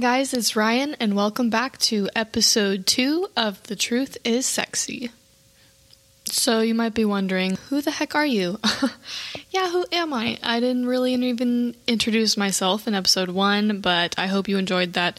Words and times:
Guys, 0.00 0.32
it's 0.32 0.54
Ryan, 0.54 0.94
and 1.00 1.16
welcome 1.16 1.50
back 1.50 1.76
to 1.78 2.08
episode 2.14 2.86
two 2.86 3.26
of 3.36 3.60
The 3.64 3.74
Truth 3.74 4.16
is 4.22 4.46
Sexy. 4.46 5.10
So, 6.24 6.60
you 6.60 6.72
might 6.72 6.94
be 6.94 7.04
wondering, 7.04 7.56
who 7.68 7.80
the 7.80 7.90
heck 7.90 8.14
are 8.14 8.26
you? 8.26 8.60
yeah, 9.50 9.70
who 9.70 9.84
am 9.90 10.12
I? 10.12 10.38
I 10.40 10.60
didn't 10.60 10.86
really 10.86 11.14
even 11.14 11.74
introduce 11.88 12.36
myself 12.36 12.86
in 12.86 12.94
episode 12.94 13.30
one, 13.30 13.80
but 13.80 14.14
I 14.16 14.28
hope 14.28 14.46
you 14.46 14.56
enjoyed 14.56 14.92
that 14.92 15.18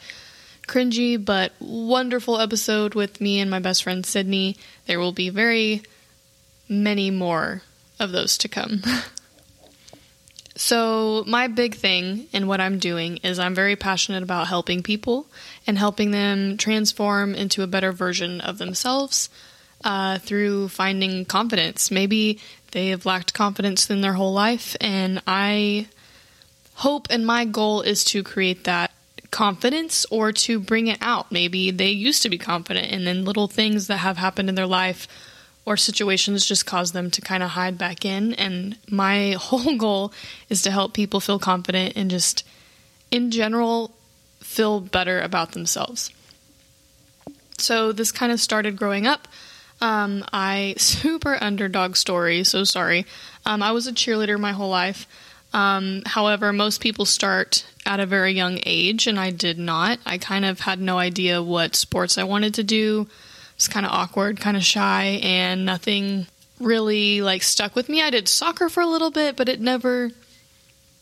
cringy 0.65 1.23
but 1.23 1.51
wonderful 1.59 2.39
episode 2.39 2.95
with 2.95 3.19
me 3.19 3.41
and 3.41 3.51
my 3.51 3.59
best 3.59 3.83
friend 3.83 4.05
Sydney. 4.05 4.55
There 4.85 4.99
will 4.99 5.11
be 5.11 5.29
very 5.29 5.83
many 6.69 7.11
more 7.11 7.63
of 7.99 8.13
those 8.13 8.37
to 8.37 8.47
come. 8.47 8.81
So, 10.61 11.23
my 11.25 11.47
big 11.47 11.75
thing 11.75 12.27
in 12.33 12.45
what 12.45 12.59
I'm 12.59 12.79
doing 12.79 13.21
is 13.23 13.39
I'm 13.39 13.55
very 13.55 13.77
passionate 13.77 14.23
about 14.23 14.49
helping 14.49 14.83
people 14.83 15.25
and 15.65 15.77
helping 15.77 16.11
them 16.11 16.57
transform 16.57 17.33
into 17.33 17.63
a 17.63 17.67
better 17.67 17.93
version 17.93 18.41
of 18.41 18.57
themselves 18.57 19.29
uh, 19.85 20.19
through 20.19 20.67
finding 20.67 21.23
confidence. 21.23 21.91
Maybe 21.91 22.39
they 22.71 22.89
have 22.89 23.05
lacked 23.05 23.33
confidence 23.33 23.89
in 23.89 24.01
their 24.01 24.15
whole 24.15 24.33
life, 24.33 24.75
and 24.81 25.21
I 25.25 25.87
hope 26.73 27.07
and 27.09 27.25
my 27.25 27.45
goal 27.45 27.79
is 27.79 28.03
to 28.05 28.21
create 28.21 28.65
that 28.65 28.91
confidence 29.31 30.05
or 30.11 30.33
to 30.33 30.59
bring 30.59 30.87
it 30.87 30.97
out. 30.99 31.31
Maybe 31.31 31.71
they 31.71 31.91
used 31.91 32.21
to 32.23 32.29
be 32.29 32.37
confident, 32.37 32.91
and 32.91 33.07
then 33.07 33.23
little 33.23 33.47
things 33.47 33.87
that 33.87 33.99
have 33.99 34.17
happened 34.17 34.49
in 34.49 34.55
their 34.55 34.67
life 34.67 35.07
or 35.69 35.77
situations 35.77 36.47
just 36.47 36.65
cause 36.65 36.93
them 36.93 37.11
to 37.11 37.21
kind 37.21 37.43
of 37.43 37.51
hide 37.51 37.77
back 37.77 38.03
in. 38.03 38.33
And 38.33 38.75
my 38.89 39.31
whole 39.39 39.77
goal 39.77 40.11
is 40.49 40.63
to 40.63 40.71
help 40.71 40.93
people 40.93 41.19
feel 41.19 41.37
confident 41.37 41.93
and 41.95 42.09
just, 42.09 42.43
in 43.11 43.29
general, 43.29 43.91
feel 44.39 44.79
better 44.79 45.21
about 45.21 45.51
themselves. 45.51 46.11
So 47.59 47.91
this 47.91 48.11
kind 48.11 48.31
of 48.31 48.39
started 48.39 48.77
growing 48.77 49.05
up. 49.05 49.27
Um, 49.79 50.25
I 50.33 50.73
super 50.77 51.37
underdog 51.39 51.95
story. 51.95 52.43
So 52.43 52.63
sorry. 52.63 53.05
Um, 53.45 53.61
I 53.61 53.71
was 53.71 53.85
a 53.85 53.93
cheerleader 53.93 54.39
my 54.39 54.53
whole 54.53 54.69
life. 54.69 55.05
Um, 55.53 56.01
however, 56.07 56.51
most 56.51 56.81
people 56.81 57.05
start 57.05 57.63
at 57.85 57.99
a 57.99 58.07
very 58.07 58.31
young 58.31 58.59
age, 58.65 59.05
and 59.05 59.19
I 59.19 59.29
did 59.29 59.59
not. 59.59 59.99
I 60.03 60.17
kind 60.17 60.45
of 60.45 60.61
had 60.61 60.79
no 60.79 60.97
idea 60.97 61.43
what 61.43 61.75
sports 61.75 62.17
I 62.17 62.23
wanted 62.23 62.55
to 62.55 62.63
do 62.63 63.07
was 63.59 63.67
kind 63.67 63.85
of 63.85 63.91
awkward, 63.91 64.39
kind 64.39 64.55
of 64.55 64.63
shy, 64.63 65.19
and 65.21 65.65
nothing 65.65 66.27
really 66.59 67.21
like 67.21 67.43
stuck 67.43 67.75
with 67.75 67.89
me. 67.89 68.01
I 68.01 68.09
did 68.09 68.27
soccer 68.27 68.69
for 68.69 68.81
a 68.81 68.87
little 68.87 69.11
bit, 69.11 69.35
but 69.35 69.49
it 69.49 69.59
never, 69.59 70.11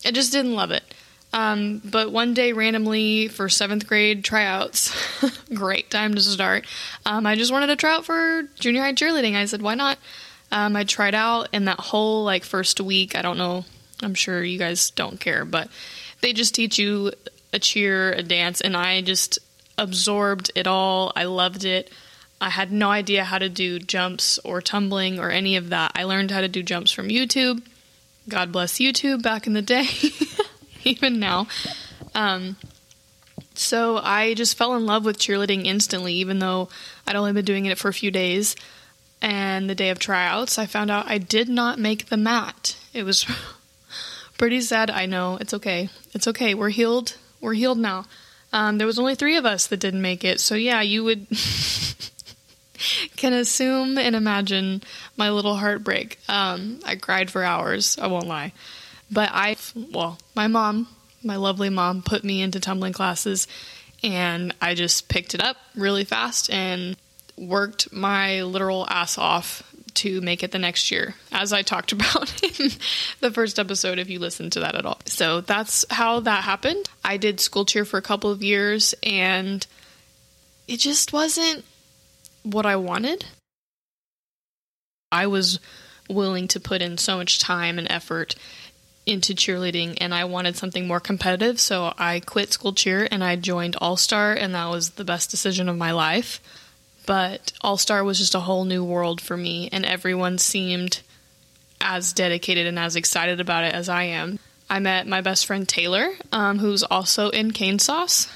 I 0.03 0.11
just 0.11 0.31
didn't 0.31 0.55
love 0.55 0.71
it. 0.71 0.83
Um, 1.33 1.81
but 1.83 2.11
one 2.11 2.33
day, 2.33 2.53
randomly 2.53 3.27
for 3.27 3.47
seventh 3.47 3.85
grade 3.85 4.23
tryouts, 4.23 4.91
great 5.53 5.91
time 5.91 6.15
to 6.15 6.21
start. 6.21 6.65
Um, 7.05 7.25
I 7.27 7.35
just 7.35 7.51
wanted 7.51 7.67
to 7.67 7.75
try 7.75 7.93
out 7.93 8.05
for 8.05 8.43
junior 8.59 8.81
high 8.81 8.93
cheerleading. 8.93 9.35
I 9.35 9.45
said, 9.45 9.61
why 9.61 9.75
not? 9.75 9.99
Um, 10.51 10.75
I 10.75 10.83
tried 10.83 11.13
out, 11.13 11.49
and 11.53 11.67
that 11.67 11.79
whole 11.79 12.23
like 12.23 12.43
first 12.43 12.81
week, 12.81 13.15
I 13.15 13.21
don't 13.21 13.37
know, 13.37 13.65
I'm 14.01 14.15
sure 14.15 14.43
you 14.43 14.57
guys 14.57 14.89
don't 14.91 15.19
care, 15.19 15.45
but 15.45 15.69
they 16.21 16.33
just 16.33 16.55
teach 16.55 16.79
you 16.79 17.11
a 17.53 17.59
cheer, 17.59 18.13
a 18.13 18.23
dance, 18.23 18.61
and 18.61 18.75
I 18.75 19.01
just 19.01 19.37
absorbed 19.77 20.51
it 20.55 20.65
all. 20.65 21.11
I 21.15 21.25
loved 21.25 21.65
it. 21.65 21.91
I 22.39 22.49
had 22.49 22.71
no 22.71 22.91
idea 22.91 23.23
how 23.23 23.39
to 23.39 23.49
do 23.49 23.79
jumps 23.79 24.37
or 24.39 24.61
tumbling 24.61 25.19
or 25.19 25.31
any 25.31 25.55
of 25.55 25.69
that. 25.69 25.91
I 25.95 26.03
learned 26.03 26.31
how 26.31 26.41
to 26.41 26.47
do 26.47 26.61
jumps 26.61 26.91
from 26.91 27.09
YouTube. 27.09 27.63
God 28.29 28.51
bless 28.51 28.73
YouTube 28.73 29.23
back 29.23 29.47
in 29.47 29.53
the 29.53 29.61
day, 29.61 29.87
even 30.83 31.19
now. 31.19 31.47
Um, 32.13 32.57
so 33.53 33.97
I 33.97 34.33
just 34.33 34.57
fell 34.57 34.75
in 34.75 34.85
love 34.85 35.05
with 35.05 35.17
cheerleading 35.17 35.65
instantly, 35.65 36.13
even 36.15 36.39
though 36.39 36.69
I'd 37.07 37.15
only 37.15 37.33
been 37.33 37.45
doing 37.45 37.65
it 37.65 37.77
for 37.77 37.87
a 37.87 37.93
few 37.93 38.11
days. 38.11 38.55
And 39.19 39.67
the 39.67 39.75
day 39.75 39.89
of 39.89 39.97
tryouts, 39.97 40.59
I 40.59 40.67
found 40.67 40.91
out 40.91 41.09
I 41.09 41.17
did 41.17 41.49
not 41.49 41.79
make 41.79 42.07
the 42.07 42.17
mat. 42.17 42.77
It 42.93 43.03
was 43.03 43.25
pretty 44.37 44.61
sad. 44.61 44.91
I 44.91 45.07
know. 45.07 45.37
It's 45.41 45.55
okay. 45.55 45.89
It's 46.13 46.27
okay. 46.27 46.53
We're 46.53 46.69
healed. 46.69 47.17
We're 47.41 47.53
healed 47.53 47.79
now. 47.79 48.05
Um, 48.53 48.77
there 48.77 48.87
was 48.87 48.99
only 48.99 49.15
three 49.15 49.37
of 49.37 49.45
us 49.45 49.67
that 49.67 49.79
didn't 49.79 50.01
make 50.01 50.23
it. 50.23 50.39
So 50.39 50.55
yeah, 50.55 50.81
you 50.81 51.03
would 51.03 51.27
can 53.15 53.33
assume 53.33 53.97
and 53.97 54.15
imagine 54.15 54.83
my 55.15 55.29
little 55.29 55.55
heartbreak. 55.55 56.19
Um, 56.27 56.79
I 56.85 56.95
cried 56.95 57.31
for 57.31 57.43
hours, 57.43 57.97
I 57.99 58.07
won't 58.07 58.27
lie. 58.27 58.53
But 59.11 59.29
I, 59.31 59.55
well, 59.93 60.17
my 60.35 60.47
mom, 60.47 60.87
my 61.23 61.37
lovely 61.37 61.69
mom, 61.69 62.01
put 62.01 62.23
me 62.23 62.41
into 62.41 62.59
tumbling 62.59 62.93
classes 62.93 63.47
and 64.03 64.53
I 64.61 64.75
just 64.75 65.07
picked 65.07 65.33
it 65.33 65.41
up 65.41 65.57
really 65.75 66.03
fast 66.03 66.51
and 66.51 66.97
worked 67.37 67.91
my 67.93 68.43
literal 68.43 68.85
ass 68.89 69.17
off 69.17 69.63
to 69.97 70.21
make 70.21 70.43
it 70.43 70.51
the 70.51 70.59
next 70.59 70.91
year, 70.91 71.15
as 71.31 71.51
I 71.51 71.63
talked 71.63 71.91
about 71.93 72.43
in 72.43 72.71
the 73.19 73.31
first 73.31 73.59
episode, 73.59 73.99
if 73.99 74.09
you 74.09 74.19
listened 74.19 74.51
to 74.53 74.59
that 74.61 74.75
at 74.75 74.85
all. 74.85 74.99
So 75.05 75.41
that's 75.41 75.85
how 75.89 76.19
that 76.21 76.43
happened. 76.43 76.89
I 77.03 77.17
did 77.17 77.39
school 77.39 77.65
cheer 77.65 77.85
for 77.85 77.97
a 77.97 78.01
couple 78.01 78.29
of 78.29 78.43
years 78.43 78.93
and 79.03 79.65
it 80.67 80.77
just 80.77 81.13
wasn't 81.13 81.65
what 82.53 82.65
I 82.65 82.75
wanted. 82.75 83.25
I 85.11 85.27
was 85.27 85.59
willing 86.09 86.47
to 86.49 86.59
put 86.59 86.81
in 86.81 86.97
so 86.97 87.17
much 87.17 87.39
time 87.39 87.77
and 87.77 87.89
effort 87.89 88.35
into 89.05 89.33
cheerleading 89.33 89.97
and 90.01 90.13
I 90.13 90.25
wanted 90.25 90.57
something 90.57 90.85
more 90.85 90.99
competitive, 90.99 91.59
so 91.59 91.93
I 91.97 92.19
quit 92.19 92.51
school 92.51 92.73
cheer 92.73 93.07
and 93.09 93.23
I 93.23 93.37
joined 93.37 93.77
All 93.79 93.95
Star, 93.95 94.33
and 94.33 94.53
that 94.53 94.69
was 94.69 94.91
the 94.91 95.05
best 95.05 95.31
decision 95.31 95.69
of 95.69 95.77
my 95.77 95.91
life. 95.91 96.41
But 97.05 97.53
All 97.61 97.77
Star 97.77 98.03
was 98.03 98.19
just 98.19 98.35
a 98.35 98.41
whole 98.41 98.65
new 98.65 98.83
world 98.83 99.21
for 99.21 99.37
me, 99.37 99.69
and 99.71 99.85
everyone 99.85 100.37
seemed 100.37 101.01
as 101.79 102.11
dedicated 102.11 102.67
and 102.67 102.77
as 102.77 102.97
excited 102.97 103.39
about 103.39 103.63
it 103.63 103.73
as 103.73 103.87
I 103.87 104.03
am. 104.03 104.39
I 104.69 104.79
met 104.79 105.07
my 105.07 105.21
best 105.21 105.45
friend 105.45 105.67
Taylor, 105.67 106.09
um, 106.33 106.59
who's 106.59 106.83
also 106.83 107.29
in 107.29 107.51
Cane 107.51 107.79
Sauce. 107.79 108.27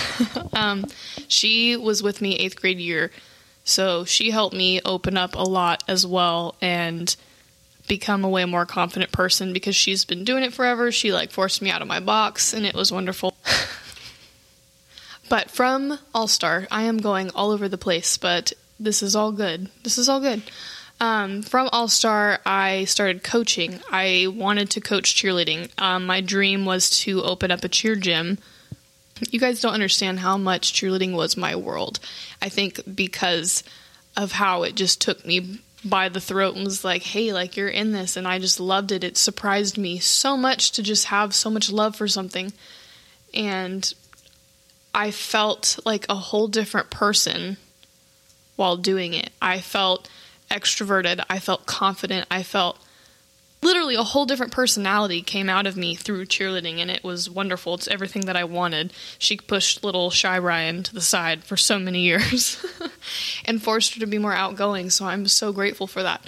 um, 0.52 0.84
she 1.28 1.74
was 1.76 2.02
with 2.02 2.20
me 2.20 2.36
eighth 2.36 2.60
grade 2.60 2.78
year 2.78 3.10
so 3.68 4.04
she 4.04 4.30
helped 4.30 4.56
me 4.56 4.80
open 4.84 5.16
up 5.16 5.34
a 5.34 5.42
lot 5.42 5.84
as 5.86 6.06
well 6.06 6.56
and 6.62 7.14
become 7.86 8.24
a 8.24 8.28
way 8.28 8.44
more 8.44 8.66
confident 8.66 9.12
person 9.12 9.52
because 9.52 9.76
she's 9.76 10.04
been 10.04 10.24
doing 10.24 10.42
it 10.42 10.52
forever. 10.52 10.90
She 10.90 11.12
like 11.12 11.30
forced 11.30 11.60
me 11.60 11.70
out 11.70 11.82
of 11.82 11.88
my 11.88 12.00
box 12.00 12.52
and 12.54 12.64
it 12.64 12.74
was 12.74 12.90
wonderful. 12.90 13.34
but 15.28 15.50
from 15.50 15.98
All 16.14 16.28
Star, 16.28 16.66
I 16.70 16.84
am 16.84 16.98
going 16.98 17.30
all 17.34 17.50
over 17.50 17.68
the 17.68 17.78
place, 17.78 18.16
but 18.16 18.52
this 18.80 19.02
is 19.02 19.14
all 19.14 19.32
good. 19.32 19.68
This 19.82 19.98
is 19.98 20.08
all 20.08 20.20
good. 20.20 20.42
Um, 21.00 21.42
from 21.42 21.68
All 21.72 21.88
Star, 21.88 22.40
I 22.44 22.84
started 22.84 23.22
coaching. 23.22 23.80
I 23.90 24.28
wanted 24.30 24.70
to 24.70 24.80
coach 24.80 25.14
cheerleading. 25.14 25.70
Um, 25.78 26.06
my 26.06 26.20
dream 26.20 26.64
was 26.64 26.90
to 27.00 27.22
open 27.22 27.50
up 27.50 27.64
a 27.64 27.68
cheer 27.68 27.96
gym 27.96 28.38
you 29.30 29.40
guys 29.40 29.60
don't 29.60 29.74
understand 29.74 30.20
how 30.20 30.36
much 30.36 30.72
cheerleading 30.72 31.14
was 31.14 31.36
my 31.36 31.56
world. 31.56 32.00
I 32.40 32.48
think 32.48 32.80
because 32.94 33.64
of 34.16 34.32
how 34.32 34.62
it 34.62 34.74
just 34.74 35.00
took 35.00 35.24
me 35.24 35.60
by 35.84 36.08
the 36.08 36.20
throat 36.20 36.56
and 36.56 36.64
was 36.64 36.84
like, 36.84 37.02
hey, 37.02 37.32
like 37.32 37.56
you're 37.56 37.68
in 37.68 37.92
this. 37.92 38.16
And 38.16 38.26
I 38.26 38.38
just 38.38 38.60
loved 38.60 38.92
it. 38.92 39.04
It 39.04 39.16
surprised 39.16 39.78
me 39.78 39.98
so 39.98 40.36
much 40.36 40.72
to 40.72 40.82
just 40.82 41.06
have 41.06 41.34
so 41.34 41.50
much 41.50 41.70
love 41.70 41.96
for 41.96 42.08
something. 42.08 42.52
And 43.32 43.92
I 44.94 45.10
felt 45.10 45.78
like 45.84 46.06
a 46.08 46.16
whole 46.16 46.48
different 46.48 46.90
person 46.90 47.58
while 48.56 48.76
doing 48.76 49.14
it. 49.14 49.30
I 49.40 49.60
felt 49.60 50.08
extroverted. 50.50 51.24
I 51.30 51.38
felt 51.38 51.66
confident. 51.66 52.26
I 52.30 52.42
felt 52.42 52.78
literally 53.62 53.94
a 53.94 54.02
whole 54.02 54.26
different 54.26 54.52
personality 54.52 55.22
came 55.22 55.48
out 55.48 55.66
of 55.66 55.76
me 55.76 55.94
through 55.94 56.26
cheerleading 56.26 56.78
and 56.78 56.90
it 56.90 57.02
was 57.02 57.28
wonderful. 57.28 57.74
It's 57.74 57.88
everything 57.88 58.26
that 58.26 58.36
i 58.36 58.44
wanted. 58.44 58.92
She 59.18 59.36
pushed 59.36 59.84
little 59.84 60.10
shy 60.10 60.38
ryan 60.38 60.82
to 60.84 60.94
the 60.94 61.00
side 61.00 61.44
for 61.44 61.56
so 61.56 61.78
many 61.78 62.00
years 62.02 62.64
and 63.44 63.62
forced 63.62 63.94
her 63.94 64.00
to 64.00 64.06
be 64.06 64.18
more 64.18 64.34
outgoing 64.34 64.90
so 64.90 65.06
i'm 65.06 65.26
so 65.26 65.52
grateful 65.52 65.86
for 65.86 66.02
that. 66.02 66.24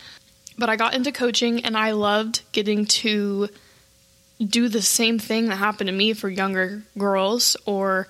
But 0.58 0.68
i 0.68 0.76
got 0.76 0.94
into 0.94 1.12
coaching 1.12 1.64
and 1.64 1.76
i 1.76 1.92
loved 1.92 2.42
getting 2.52 2.84
to 2.86 3.48
do 4.44 4.68
the 4.68 4.82
same 4.82 5.18
thing 5.18 5.48
that 5.48 5.56
happened 5.56 5.88
to 5.88 5.92
me 5.92 6.14
for 6.14 6.28
younger 6.28 6.82
girls 6.96 7.56
or 7.66 8.08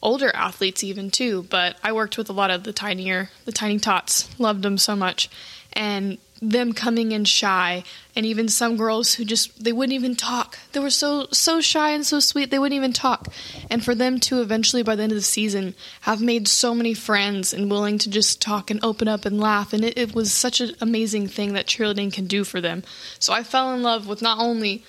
older 0.00 0.34
athletes 0.34 0.82
even 0.82 1.10
too. 1.10 1.46
But 1.50 1.76
i 1.82 1.92
worked 1.92 2.16
with 2.16 2.30
a 2.30 2.34
lot 2.34 2.50
of 2.50 2.64
the 2.64 2.72
tinier 2.72 3.30
the 3.44 3.52
tiny 3.52 3.78
tots. 3.78 4.28
Loved 4.38 4.62
them 4.62 4.78
so 4.78 4.96
much. 4.96 5.28
And 5.74 6.18
them 6.42 6.72
coming 6.72 7.12
in 7.12 7.24
shy. 7.24 7.84
And 8.14 8.26
even 8.26 8.48
some 8.48 8.76
girls 8.76 9.14
who 9.14 9.24
just 9.24 9.62
they 9.64 9.72
wouldn't 9.72 9.94
even 9.94 10.16
talk. 10.16 10.58
They 10.72 10.80
were 10.80 10.90
so 10.90 11.28
so 11.30 11.62
shy 11.62 11.92
and 11.92 12.04
so 12.04 12.20
sweet 12.20 12.50
they 12.50 12.58
wouldn't 12.58 12.76
even 12.76 12.92
talk. 12.92 13.28
And 13.70 13.82
for 13.82 13.94
them 13.94 14.20
to 14.20 14.42
eventually 14.42 14.82
by 14.82 14.96
the 14.96 15.04
end 15.04 15.12
of 15.12 15.16
the 15.16 15.22
season 15.22 15.74
have 16.02 16.20
made 16.20 16.48
so 16.48 16.74
many 16.74 16.92
friends 16.92 17.54
and 17.54 17.70
willing 17.70 17.96
to 17.98 18.10
just 18.10 18.42
talk 18.42 18.70
and 18.70 18.84
open 18.84 19.08
up 19.08 19.24
and 19.24 19.40
laugh. 19.40 19.72
And 19.72 19.84
it, 19.84 19.96
it 19.96 20.14
was 20.14 20.32
such 20.32 20.60
an 20.60 20.74
amazing 20.80 21.28
thing 21.28 21.54
that 21.54 21.66
cheerleading 21.66 22.12
can 22.12 22.26
do 22.26 22.44
for 22.44 22.60
them. 22.60 22.82
So 23.18 23.32
i 23.32 23.42
fell 23.42 23.72
in 23.72 23.82
love 23.82 24.06
with 24.06 24.20
not 24.20 24.38
only 24.38 24.84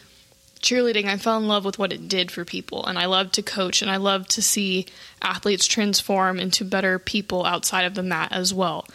cheerleading, 0.63 1.05
I 1.05 1.17
fell 1.17 1.37
in 1.37 1.47
love 1.47 1.65
with 1.65 1.77
what 1.77 1.93
it 1.93 2.07
did 2.07 2.31
for 2.31 2.43
people. 2.45 2.85
And 2.85 2.97
I 2.97 3.05
love 3.05 3.31
to 3.33 3.43
coach 3.43 3.81
and 3.81 3.91
I 3.91 3.97
love 3.97 4.27
to 4.29 4.41
see 4.41 4.87
athletes 5.21 5.67
transform 5.67 6.39
into 6.39 6.65
better 6.65 6.97
people 6.97 7.45
outside 7.45 7.83
of 7.83 7.93
the 7.93 8.01
mat 8.01 8.31
as 8.31 8.53
well. 8.53 8.87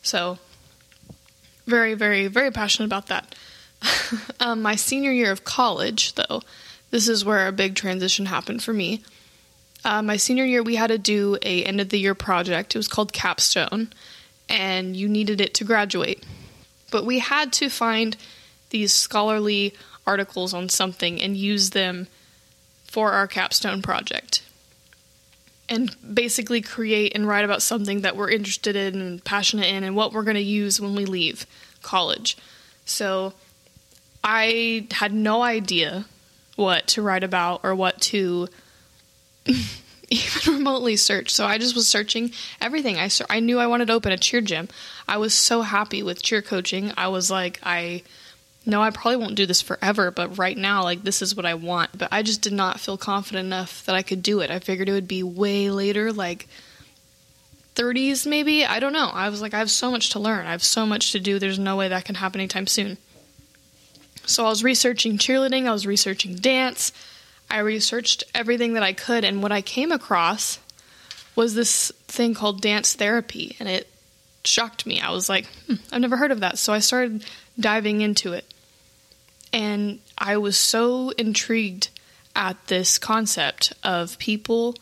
So, 0.00 0.38
very, 1.68 1.94
very, 1.94 2.26
very 2.26 2.50
passionate 2.50 2.86
about 2.86 3.06
that. 3.06 3.34
um, 4.40 4.62
my 4.62 4.74
senior 4.74 5.12
year 5.12 5.30
of 5.30 5.44
college, 5.44 6.14
though, 6.14 6.42
this 6.90 7.08
is 7.08 7.24
where 7.24 7.46
a 7.46 7.52
big 7.52 7.74
transition 7.74 8.26
happened 8.26 8.62
for 8.62 8.72
me. 8.72 9.02
Uh, 9.84 10.02
my 10.02 10.16
senior 10.16 10.44
year, 10.44 10.62
we 10.62 10.76
had 10.76 10.88
to 10.88 10.98
do 10.98 11.38
a 11.42 11.62
end 11.64 11.80
of 11.80 11.90
the 11.90 11.98
year 11.98 12.14
project. 12.14 12.74
It 12.74 12.78
was 12.78 12.88
called 12.88 13.12
Capstone, 13.12 13.92
and 14.48 14.96
you 14.96 15.08
needed 15.08 15.40
it 15.40 15.54
to 15.54 15.64
graduate. 15.64 16.24
But 16.90 17.04
we 17.04 17.20
had 17.20 17.52
to 17.54 17.68
find 17.68 18.16
these 18.70 18.92
scholarly 18.92 19.74
articles 20.06 20.54
on 20.54 20.68
something 20.68 21.20
and 21.20 21.36
use 21.36 21.70
them 21.70 22.08
for 22.84 23.12
our 23.12 23.26
capstone 23.26 23.82
project. 23.82 24.42
And 25.68 25.94
basically 26.14 26.62
create 26.62 27.14
and 27.14 27.28
write 27.28 27.44
about 27.44 27.60
something 27.60 28.00
that 28.00 28.16
we're 28.16 28.30
interested 28.30 28.74
in 28.74 29.00
and 29.00 29.22
passionate 29.22 29.66
in 29.66 29.84
and 29.84 29.94
what 29.94 30.12
we're 30.12 30.22
going 30.22 30.36
to 30.36 30.40
use 30.40 30.80
when 30.80 30.94
we 30.94 31.04
leave 31.04 31.46
college. 31.82 32.38
So 32.86 33.34
I 34.24 34.86
had 34.90 35.12
no 35.12 35.42
idea 35.42 36.06
what 36.56 36.86
to 36.88 37.02
write 37.02 37.22
about 37.22 37.60
or 37.62 37.74
what 37.74 38.00
to 38.00 38.48
even 40.10 40.54
remotely 40.54 40.96
search. 40.96 41.30
So 41.30 41.46
I 41.46 41.58
just 41.58 41.74
was 41.74 41.86
searching 41.86 42.32
everything. 42.60 42.98
I 42.98 43.10
I 43.30 43.40
knew 43.40 43.58
I 43.58 43.66
wanted 43.66 43.86
to 43.88 43.92
open 43.92 44.12
a 44.12 44.16
cheer 44.16 44.40
gym. 44.40 44.68
I 45.06 45.18
was 45.18 45.34
so 45.34 45.62
happy 45.62 46.02
with 46.02 46.22
cheer 46.22 46.42
coaching. 46.42 46.92
I 46.96 47.08
was 47.08 47.30
like 47.30 47.60
I 47.62 48.02
no, 48.68 48.82
I 48.82 48.90
probably 48.90 49.16
won't 49.16 49.34
do 49.34 49.46
this 49.46 49.62
forever, 49.62 50.10
but 50.10 50.36
right 50.36 50.56
now, 50.56 50.82
like, 50.82 51.02
this 51.02 51.22
is 51.22 51.34
what 51.34 51.46
I 51.46 51.54
want. 51.54 51.96
But 51.96 52.10
I 52.12 52.22
just 52.22 52.42
did 52.42 52.52
not 52.52 52.78
feel 52.78 52.98
confident 52.98 53.46
enough 53.46 53.84
that 53.86 53.94
I 53.94 54.02
could 54.02 54.22
do 54.22 54.40
it. 54.40 54.50
I 54.50 54.58
figured 54.58 54.90
it 54.90 54.92
would 54.92 55.08
be 55.08 55.22
way 55.22 55.70
later, 55.70 56.12
like 56.12 56.46
30s 57.74 58.26
maybe. 58.26 58.66
I 58.66 58.78
don't 58.78 58.92
know. 58.92 59.08
I 59.08 59.30
was 59.30 59.40
like, 59.40 59.54
I 59.54 59.58
have 59.58 59.70
so 59.70 59.90
much 59.90 60.10
to 60.10 60.18
learn. 60.18 60.46
I 60.46 60.50
have 60.50 60.62
so 60.62 60.84
much 60.84 61.12
to 61.12 61.20
do. 61.20 61.38
There's 61.38 61.58
no 61.58 61.76
way 61.76 61.88
that 61.88 62.04
can 62.04 62.16
happen 62.16 62.42
anytime 62.42 62.66
soon. 62.66 62.98
So 64.26 64.44
I 64.44 64.50
was 64.50 64.62
researching 64.62 65.16
cheerleading, 65.16 65.66
I 65.66 65.72
was 65.72 65.86
researching 65.86 66.34
dance, 66.34 66.92
I 67.50 67.60
researched 67.60 68.24
everything 68.34 68.74
that 68.74 68.82
I 68.82 68.92
could, 68.92 69.24
and 69.24 69.42
what 69.42 69.52
I 69.52 69.62
came 69.62 69.90
across 69.90 70.58
was 71.34 71.54
this 71.54 71.90
thing 72.08 72.34
called 72.34 72.60
dance 72.60 72.92
therapy, 72.92 73.56
and 73.58 73.70
it 73.70 73.88
shocked 74.44 74.84
me. 74.84 75.00
I 75.00 75.12
was 75.12 75.30
like, 75.30 75.46
hmm, 75.66 75.76
I've 75.90 76.02
never 76.02 76.18
heard 76.18 76.32
of 76.32 76.40
that. 76.40 76.58
So 76.58 76.74
I 76.74 76.80
started 76.80 77.24
diving 77.58 78.02
into 78.02 78.34
it. 78.34 78.44
And 79.52 80.00
I 80.16 80.36
was 80.36 80.56
so 80.56 81.10
intrigued 81.10 81.88
at 82.36 82.66
this 82.66 82.98
concept 82.98 83.72
of 83.82 84.18
people 84.18 84.74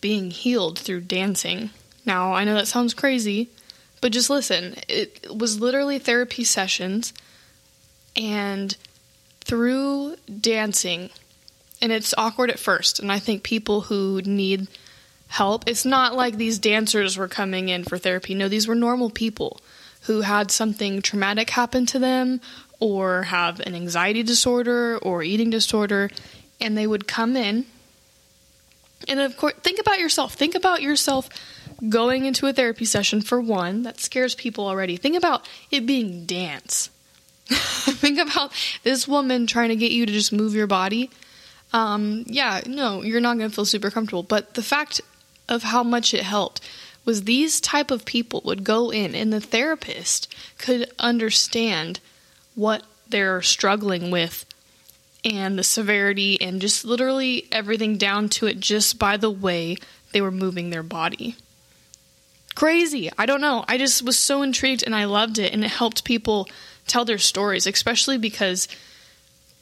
being 0.00 0.30
healed 0.30 0.78
through 0.78 1.00
dancing. 1.00 1.70
Now, 2.04 2.34
I 2.34 2.44
know 2.44 2.54
that 2.54 2.68
sounds 2.68 2.92
crazy, 2.92 3.48
but 4.00 4.12
just 4.12 4.28
listen. 4.28 4.76
It 4.88 5.26
was 5.34 5.60
literally 5.60 5.98
therapy 5.98 6.44
sessions, 6.44 7.14
and 8.14 8.76
through 9.40 10.16
dancing, 10.40 11.10
and 11.80 11.90
it's 11.90 12.14
awkward 12.18 12.50
at 12.50 12.58
first, 12.58 12.98
and 13.00 13.10
I 13.10 13.18
think 13.18 13.42
people 13.42 13.82
who 13.82 14.20
need 14.24 14.68
help, 15.28 15.64
it's 15.66 15.84
not 15.84 16.14
like 16.14 16.36
these 16.36 16.58
dancers 16.58 17.16
were 17.16 17.28
coming 17.28 17.70
in 17.70 17.82
for 17.82 17.98
therapy. 17.98 18.34
No, 18.34 18.48
these 18.48 18.68
were 18.68 18.74
normal 18.74 19.10
people 19.10 19.60
who 20.02 20.20
had 20.20 20.50
something 20.50 21.00
traumatic 21.00 21.50
happen 21.50 21.86
to 21.86 21.98
them 21.98 22.40
or 22.80 23.24
have 23.24 23.60
an 23.60 23.74
anxiety 23.74 24.22
disorder 24.22 24.98
or 24.98 25.22
eating 25.22 25.50
disorder, 25.50 26.10
and 26.60 26.76
they 26.76 26.86
would 26.86 27.06
come 27.06 27.36
in. 27.36 27.66
And 29.08 29.20
of 29.20 29.36
course, 29.36 29.54
think 29.62 29.80
about 29.80 29.98
yourself. 29.98 30.34
Think 30.34 30.54
about 30.54 30.82
yourself 30.82 31.28
going 31.88 32.24
into 32.24 32.46
a 32.46 32.52
therapy 32.52 32.84
session 32.84 33.20
for 33.20 33.40
one. 33.40 33.82
That 33.82 34.00
scares 34.00 34.34
people 34.34 34.66
already. 34.66 34.96
Think 34.96 35.16
about 35.16 35.46
it 35.70 35.86
being 35.86 36.24
dance. 36.24 36.90
think 37.46 38.18
about 38.18 38.52
this 38.82 39.06
woman 39.06 39.46
trying 39.46 39.68
to 39.68 39.76
get 39.76 39.92
you 39.92 40.06
to 40.06 40.12
just 40.12 40.32
move 40.32 40.54
your 40.54 40.66
body. 40.66 41.10
Um, 41.72 42.24
yeah, 42.26 42.62
no, 42.66 43.02
you're 43.02 43.20
not 43.20 43.36
going 43.36 43.50
to 43.50 43.54
feel 43.54 43.64
super 43.64 43.90
comfortable. 43.90 44.22
But 44.22 44.54
the 44.54 44.62
fact 44.62 45.00
of 45.48 45.64
how 45.64 45.82
much 45.82 46.14
it 46.14 46.22
helped 46.22 46.60
was 47.04 47.24
these 47.24 47.60
type 47.60 47.90
of 47.90 48.04
people 48.04 48.40
would 48.44 48.64
go 48.64 48.90
in 48.90 49.14
and 49.14 49.32
the 49.32 49.40
therapist 49.40 50.32
could 50.56 50.90
understand 50.98 52.00
what 52.54 52.82
they're 53.08 53.42
struggling 53.42 54.10
with 54.10 54.46
and 55.24 55.58
the 55.58 55.64
severity 55.64 56.40
and 56.40 56.60
just 56.60 56.84
literally 56.84 57.46
everything 57.50 57.96
down 57.96 58.28
to 58.28 58.46
it 58.46 58.60
just 58.60 58.98
by 58.98 59.16
the 59.16 59.30
way 59.30 59.76
they 60.12 60.20
were 60.20 60.30
moving 60.30 60.70
their 60.70 60.82
body. 60.82 61.36
Crazy. 62.54 63.10
I 63.18 63.26
don't 63.26 63.40
know. 63.40 63.64
I 63.66 63.78
just 63.78 64.04
was 64.04 64.18
so 64.18 64.42
intrigued 64.42 64.84
and 64.84 64.94
I 64.94 65.04
loved 65.06 65.38
it 65.38 65.52
and 65.52 65.64
it 65.64 65.70
helped 65.70 66.04
people 66.04 66.48
tell 66.86 67.04
their 67.04 67.18
stories, 67.18 67.66
especially 67.66 68.18
because 68.18 68.68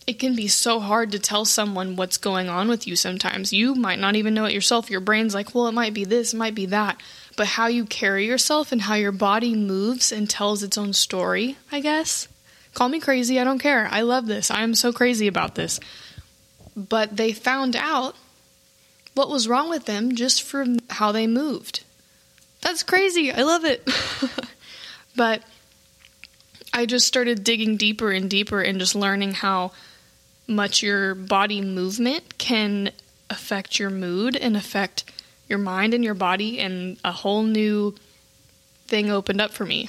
it 0.06 0.18
can 0.18 0.34
be 0.34 0.48
so 0.48 0.80
hard 0.80 1.12
to 1.12 1.18
tell 1.18 1.44
someone 1.44 1.96
what's 1.96 2.16
going 2.16 2.48
on 2.48 2.68
with 2.68 2.86
you 2.86 2.96
sometimes. 2.96 3.52
You 3.52 3.74
might 3.74 4.00
not 4.00 4.16
even 4.16 4.34
know 4.34 4.44
it 4.44 4.52
yourself. 4.52 4.90
Your 4.90 5.00
brain's 5.00 5.34
like, 5.34 5.54
well, 5.54 5.68
it 5.68 5.72
might 5.72 5.94
be 5.94 6.04
this, 6.04 6.34
it 6.34 6.36
might 6.36 6.54
be 6.54 6.66
that 6.66 7.00
but 7.36 7.46
how 7.46 7.66
you 7.66 7.84
carry 7.84 8.26
yourself 8.26 8.72
and 8.72 8.82
how 8.82 8.94
your 8.94 9.12
body 9.12 9.54
moves 9.54 10.12
and 10.12 10.28
tells 10.28 10.62
its 10.62 10.78
own 10.78 10.92
story, 10.92 11.56
I 11.70 11.80
guess. 11.80 12.28
Call 12.74 12.88
me 12.88 13.00
crazy, 13.00 13.38
I 13.38 13.44
don't 13.44 13.58
care. 13.58 13.88
I 13.90 14.02
love 14.02 14.26
this. 14.26 14.50
I 14.50 14.62
am 14.62 14.74
so 14.74 14.92
crazy 14.92 15.26
about 15.26 15.54
this. 15.54 15.78
But 16.74 17.16
they 17.16 17.32
found 17.32 17.76
out 17.76 18.16
what 19.14 19.28
was 19.28 19.46
wrong 19.46 19.69
with 19.69 19.84
them 19.84 20.14
just 20.14 20.42
from 20.42 20.78
how 20.88 21.12
they 21.12 21.26
moved. 21.26 21.84
That's 22.62 22.82
crazy. 22.82 23.30
I 23.30 23.42
love 23.42 23.64
it. 23.64 23.88
but 25.16 25.42
I 26.72 26.86
just 26.86 27.06
started 27.06 27.44
digging 27.44 27.76
deeper 27.76 28.10
and 28.10 28.30
deeper 28.30 28.62
and 28.62 28.78
just 28.78 28.94
learning 28.94 29.34
how 29.34 29.72
much 30.46 30.82
your 30.82 31.14
body 31.14 31.60
movement 31.60 32.38
can 32.38 32.90
affect 33.28 33.78
your 33.78 33.90
mood 33.90 34.37
and 34.37 34.56
affect 34.56 35.04
your 35.49 35.58
mind 35.58 35.92
and 35.92 36.02
your 36.04 36.14
body, 36.14 36.58
and 36.58 36.99
a 37.04 37.12
whole 37.12 37.42
new 37.42 37.94
thing 38.87 39.11
opened 39.11 39.40
up 39.40 39.50
for 39.50 39.66
me. 39.66 39.88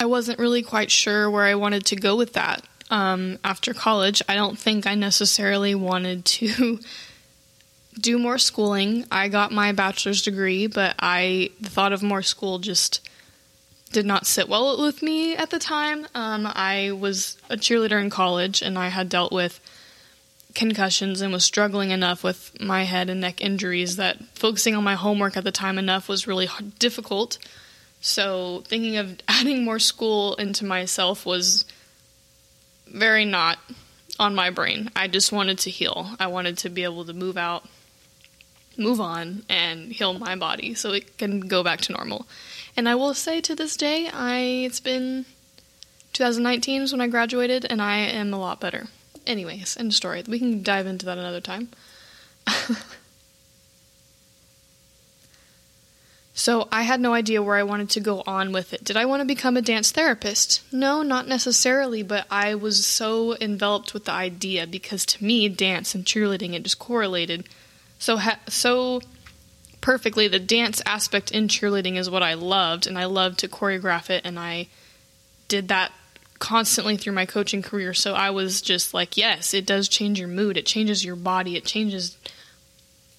I 0.00 0.06
wasn't 0.06 0.38
really 0.38 0.62
quite 0.62 0.90
sure 0.90 1.30
where 1.30 1.44
I 1.44 1.56
wanted 1.56 1.86
to 1.86 1.96
go 1.96 2.16
with 2.16 2.34
that. 2.34 2.62
Um, 2.90 3.38
after 3.44 3.74
college, 3.74 4.22
I 4.28 4.34
don't 4.34 4.58
think 4.58 4.86
I 4.86 4.94
necessarily 4.94 5.74
wanted 5.74 6.24
to 6.24 6.78
do 8.00 8.18
more 8.18 8.38
schooling. 8.38 9.04
I 9.10 9.28
got 9.28 9.52
my 9.52 9.72
bachelor's 9.72 10.22
degree, 10.22 10.66
but 10.66 10.94
I 10.98 11.50
the 11.60 11.68
thought 11.68 11.92
of 11.92 12.02
more 12.02 12.22
school 12.22 12.58
just 12.58 13.06
did 13.92 14.06
not 14.06 14.26
sit 14.26 14.48
well 14.48 14.80
with 14.80 15.02
me 15.02 15.34
at 15.34 15.50
the 15.50 15.58
time. 15.58 16.06
Um, 16.14 16.46
I 16.46 16.92
was 16.92 17.36
a 17.50 17.56
cheerleader 17.56 18.00
in 18.00 18.10
college, 18.10 18.62
and 18.62 18.78
I 18.78 18.88
had 18.88 19.08
dealt 19.08 19.32
with 19.32 19.60
concussions 20.54 21.20
and 21.20 21.32
was 21.32 21.44
struggling 21.44 21.90
enough 21.90 22.24
with 22.24 22.58
my 22.60 22.84
head 22.84 23.10
and 23.10 23.20
neck 23.20 23.40
injuries 23.40 23.96
that 23.96 24.18
focusing 24.34 24.74
on 24.74 24.84
my 24.84 24.94
homework 24.94 25.36
at 25.36 25.44
the 25.44 25.52
time 25.52 25.78
enough 25.78 26.08
was 26.08 26.26
really 26.26 26.48
difficult. 26.78 27.38
So, 28.00 28.62
thinking 28.66 28.96
of 28.96 29.18
adding 29.28 29.64
more 29.64 29.78
school 29.78 30.34
into 30.36 30.64
myself 30.64 31.26
was 31.26 31.64
very 32.86 33.24
not 33.24 33.58
on 34.18 34.34
my 34.34 34.50
brain. 34.50 34.90
I 34.96 35.08
just 35.08 35.32
wanted 35.32 35.58
to 35.60 35.70
heal. 35.70 36.10
I 36.18 36.26
wanted 36.26 36.58
to 36.58 36.68
be 36.68 36.84
able 36.84 37.04
to 37.04 37.12
move 37.12 37.36
out, 37.36 37.64
move 38.76 39.00
on, 39.00 39.44
and 39.48 39.92
heal 39.92 40.14
my 40.14 40.36
body 40.36 40.74
so 40.74 40.92
it 40.92 41.18
can 41.18 41.40
go 41.40 41.62
back 41.62 41.80
to 41.82 41.92
normal. 41.92 42.26
And 42.76 42.88
I 42.88 42.94
will 42.94 43.14
say 43.14 43.40
to 43.42 43.54
this 43.54 43.76
day, 43.76 44.08
I 44.12 44.38
it's 44.38 44.80
been 44.80 45.24
2019 46.12 46.82
is 46.82 46.92
when 46.92 47.00
I 47.00 47.06
graduated, 47.06 47.64
and 47.68 47.80
I 47.80 47.98
am 47.98 48.32
a 48.32 48.40
lot 48.40 48.60
better. 48.60 48.88
Anyways, 49.26 49.76
end 49.76 49.94
story. 49.94 50.24
We 50.26 50.38
can 50.38 50.62
dive 50.62 50.86
into 50.86 51.06
that 51.06 51.18
another 51.18 51.40
time. 51.40 51.68
so 56.38 56.68
I 56.70 56.82
had 56.82 57.00
no 57.00 57.14
idea 57.14 57.42
where 57.42 57.56
I 57.56 57.64
wanted 57.64 57.90
to 57.90 58.00
go 58.00 58.22
on 58.24 58.52
with 58.52 58.72
it. 58.72 58.84
Did 58.84 58.96
I 58.96 59.06
want 59.06 59.22
to 59.22 59.26
become 59.26 59.56
a 59.56 59.60
dance 59.60 59.90
therapist? 59.90 60.62
No, 60.72 61.02
not 61.02 61.26
necessarily, 61.26 62.04
but 62.04 62.28
I 62.30 62.54
was 62.54 62.86
so 62.86 63.36
enveloped 63.40 63.92
with 63.92 64.04
the 64.04 64.12
idea 64.12 64.64
because 64.68 65.04
to 65.06 65.24
me, 65.24 65.48
dance 65.48 65.96
and 65.96 66.04
cheerleading 66.04 66.54
it 66.54 66.62
just 66.62 66.78
correlated 66.78 67.48
so 67.98 68.18
ha- 68.18 68.38
so 68.46 69.00
perfectly. 69.80 70.28
The 70.28 70.38
dance 70.38 70.80
aspect 70.86 71.32
in 71.32 71.48
cheerleading 71.48 71.96
is 71.96 72.08
what 72.08 72.22
I 72.22 72.34
loved, 72.34 72.86
and 72.86 72.96
I 72.96 73.06
loved 73.06 73.40
to 73.40 73.48
choreograph 73.48 74.08
it, 74.08 74.24
and 74.24 74.38
I 74.38 74.68
did 75.48 75.66
that 75.68 75.90
constantly 76.38 76.96
through 76.96 77.14
my 77.14 77.26
coaching 77.26 77.62
career. 77.62 77.92
So 77.92 78.14
I 78.14 78.30
was 78.30 78.62
just 78.62 78.94
like, 78.94 79.16
yes, 79.16 79.54
it 79.54 79.66
does 79.66 79.88
change 79.88 80.20
your 80.20 80.28
mood. 80.28 80.56
It 80.56 80.66
changes 80.66 81.04
your 81.04 81.16
body. 81.16 81.56
It 81.56 81.64
changes 81.64 82.16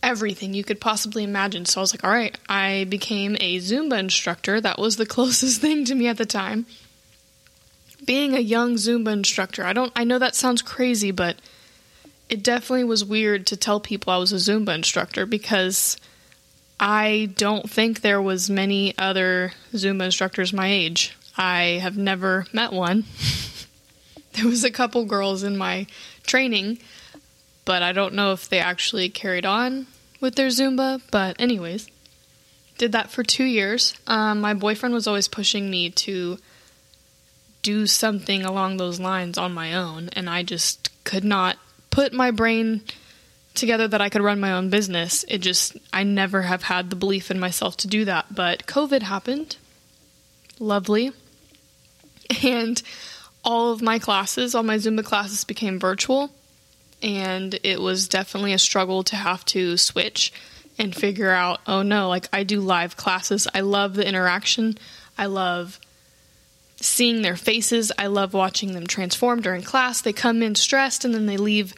everything 0.01 0.53
you 0.53 0.63
could 0.63 0.79
possibly 0.79 1.23
imagine. 1.23 1.65
So 1.65 1.79
I 1.79 1.83
was 1.83 1.93
like, 1.93 2.03
all 2.03 2.11
right, 2.11 2.37
I 2.47 2.85
became 2.89 3.35
a 3.39 3.57
Zumba 3.57 3.99
instructor. 3.99 4.61
That 4.61 4.79
was 4.79 4.97
the 4.97 5.05
closest 5.17 5.61
thing 5.61 5.85
to 5.85 5.95
me 5.95 6.07
at 6.07 6.17
the 6.17 6.25
time. 6.25 6.65
Being 8.05 8.33
a 8.33 8.39
young 8.39 8.75
Zumba 8.75 9.11
instructor, 9.11 9.63
I 9.65 9.73
don't 9.73 9.91
I 9.95 10.03
know 10.03 10.19
that 10.19 10.35
sounds 10.35 10.61
crazy, 10.61 11.11
but 11.11 11.35
it 12.29 12.43
definitely 12.43 12.85
was 12.85 13.03
weird 13.03 13.47
to 13.47 13.57
tell 13.57 13.79
people 13.79 14.13
I 14.13 14.17
was 14.17 14.31
a 14.31 14.35
Zumba 14.35 14.73
instructor 14.73 15.25
because 15.25 15.97
I 16.79 17.31
don't 17.35 17.69
think 17.69 18.01
there 18.01 18.21
was 18.21 18.49
many 18.49 18.97
other 18.97 19.51
Zumba 19.73 20.05
instructors 20.05 20.53
my 20.53 20.67
age. 20.67 21.15
I 21.35 21.79
have 21.81 21.97
never 21.97 22.45
met 22.53 22.71
one. 22.71 23.03
there 24.33 24.45
was 24.45 24.63
a 24.63 24.71
couple 24.71 25.03
girls 25.05 25.43
in 25.43 25.57
my 25.57 25.87
training, 26.23 26.79
but 27.65 27.83
I 27.83 27.91
don't 27.91 28.13
know 28.13 28.31
if 28.31 28.49
they 28.49 28.59
actually 28.59 29.09
carried 29.09 29.45
on 29.45 29.87
with 30.19 30.35
their 30.35 30.47
Zumba. 30.47 31.01
But 31.11 31.35
anyways, 31.39 31.87
did 32.77 32.91
that 32.93 33.11
for 33.11 33.23
two 33.23 33.43
years. 33.43 33.93
Um, 34.07 34.41
my 34.41 34.53
boyfriend 34.53 34.93
was 34.93 35.07
always 35.07 35.27
pushing 35.27 35.69
me 35.69 35.89
to 35.91 36.37
do 37.61 37.85
something 37.85 38.45
along 38.45 38.77
those 38.77 38.99
lines 38.99 39.37
on 39.37 39.53
my 39.53 39.73
own, 39.73 40.09
and 40.13 40.29
I 40.29 40.43
just 40.43 40.89
could 41.03 41.23
not 41.23 41.57
put 41.89 42.13
my 42.13 42.31
brain 42.31 42.81
together 43.55 43.87
that 43.87 44.01
I 44.01 44.09
could 44.09 44.21
run 44.21 44.39
my 44.39 44.53
own 44.53 44.69
business. 44.69 45.25
It 45.27 45.39
just, 45.39 45.75
I 45.91 46.03
never 46.03 46.43
have 46.43 46.63
had 46.63 46.89
the 46.89 46.95
belief 46.95 47.29
in 47.29 47.39
myself 47.39 47.75
to 47.77 47.87
do 47.87 48.05
that. 48.05 48.33
But 48.33 48.65
COVID 48.65 49.01
happened. 49.01 49.57
Lovely. 50.59 51.11
And 52.43 52.81
all 53.43 53.71
of 53.71 53.81
my 53.81 53.99
classes, 53.99 54.53
all 54.53 54.63
my 54.63 54.75
Zumba 54.75 55.03
classes 55.03 55.43
became 55.43 55.79
virtual. 55.79 56.31
And 57.01 57.57
it 57.63 57.79
was 57.79 58.07
definitely 58.07 58.53
a 58.53 58.59
struggle 58.59 59.03
to 59.03 59.15
have 59.15 59.45
to 59.45 59.77
switch 59.77 60.33
and 60.77 60.95
figure 60.95 61.29
out, 61.29 61.59
oh 61.67 61.81
no, 61.81 62.09
like 62.09 62.27
I 62.31 62.43
do 62.43 62.61
live 62.61 62.97
classes. 62.97 63.47
I 63.53 63.61
love 63.61 63.95
the 63.95 64.07
interaction. 64.07 64.77
I 65.17 65.27
love 65.27 65.79
seeing 66.77 67.21
their 67.21 67.35
faces. 67.35 67.91
I 67.97 68.07
love 68.07 68.33
watching 68.33 68.73
them 68.73 68.87
transform 68.87 69.41
during 69.41 69.61
class. 69.61 70.01
They 70.01 70.13
come 70.13 70.41
in 70.41 70.55
stressed 70.55 71.03
and 71.03 71.13
then 71.13 71.25
they 71.25 71.37
leave 71.37 71.73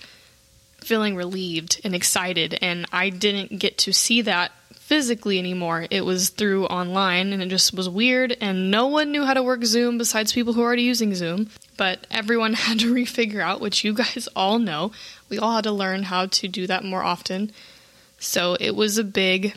feeling 0.79 1.15
relieved 1.15 1.81
and 1.83 1.95
excited. 1.95 2.57
And 2.61 2.85
I 2.91 3.09
didn't 3.09 3.59
get 3.59 3.79
to 3.79 3.93
see 3.93 4.21
that 4.23 4.51
physically 4.73 5.39
anymore. 5.39 5.87
It 5.89 6.05
was 6.05 6.29
through 6.29 6.65
online 6.65 7.33
and 7.33 7.41
it 7.41 7.47
just 7.47 7.73
was 7.73 7.87
weird. 7.87 8.35
And 8.41 8.69
no 8.69 8.87
one 8.87 9.11
knew 9.11 9.25
how 9.25 9.33
to 9.33 9.43
work 9.43 9.63
Zoom 9.63 9.97
besides 9.97 10.33
people 10.33 10.53
who 10.53 10.61
are 10.61 10.65
already 10.65 10.83
using 10.83 11.15
Zoom. 11.15 11.49
But 11.81 12.05
everyone 12.11 12.53
had 12.69 12.81
to 12.81 12.93
refigure 12.93 13.41
out, 13.41 13.59
which 13.59 13.83
you 13.83 13.95
guys 13.95 14.29
all 14.35 14.59
know. 14.59 14.91
We 15.29 15.39
all 15.39 15.55
had 15.55 15.63
to 15.63 15.71
learn 15.71 16.03
how 16.03 16.27
to 16.27 16.47
do 16.47 16.67
that 16.67 16.83
more 16.83 17.01
often. 17.01 17.51
So 18.19 18.55
it 18.59 18.75
was 18.75 19.00
a 19.00 19.03
big 19.03 19.55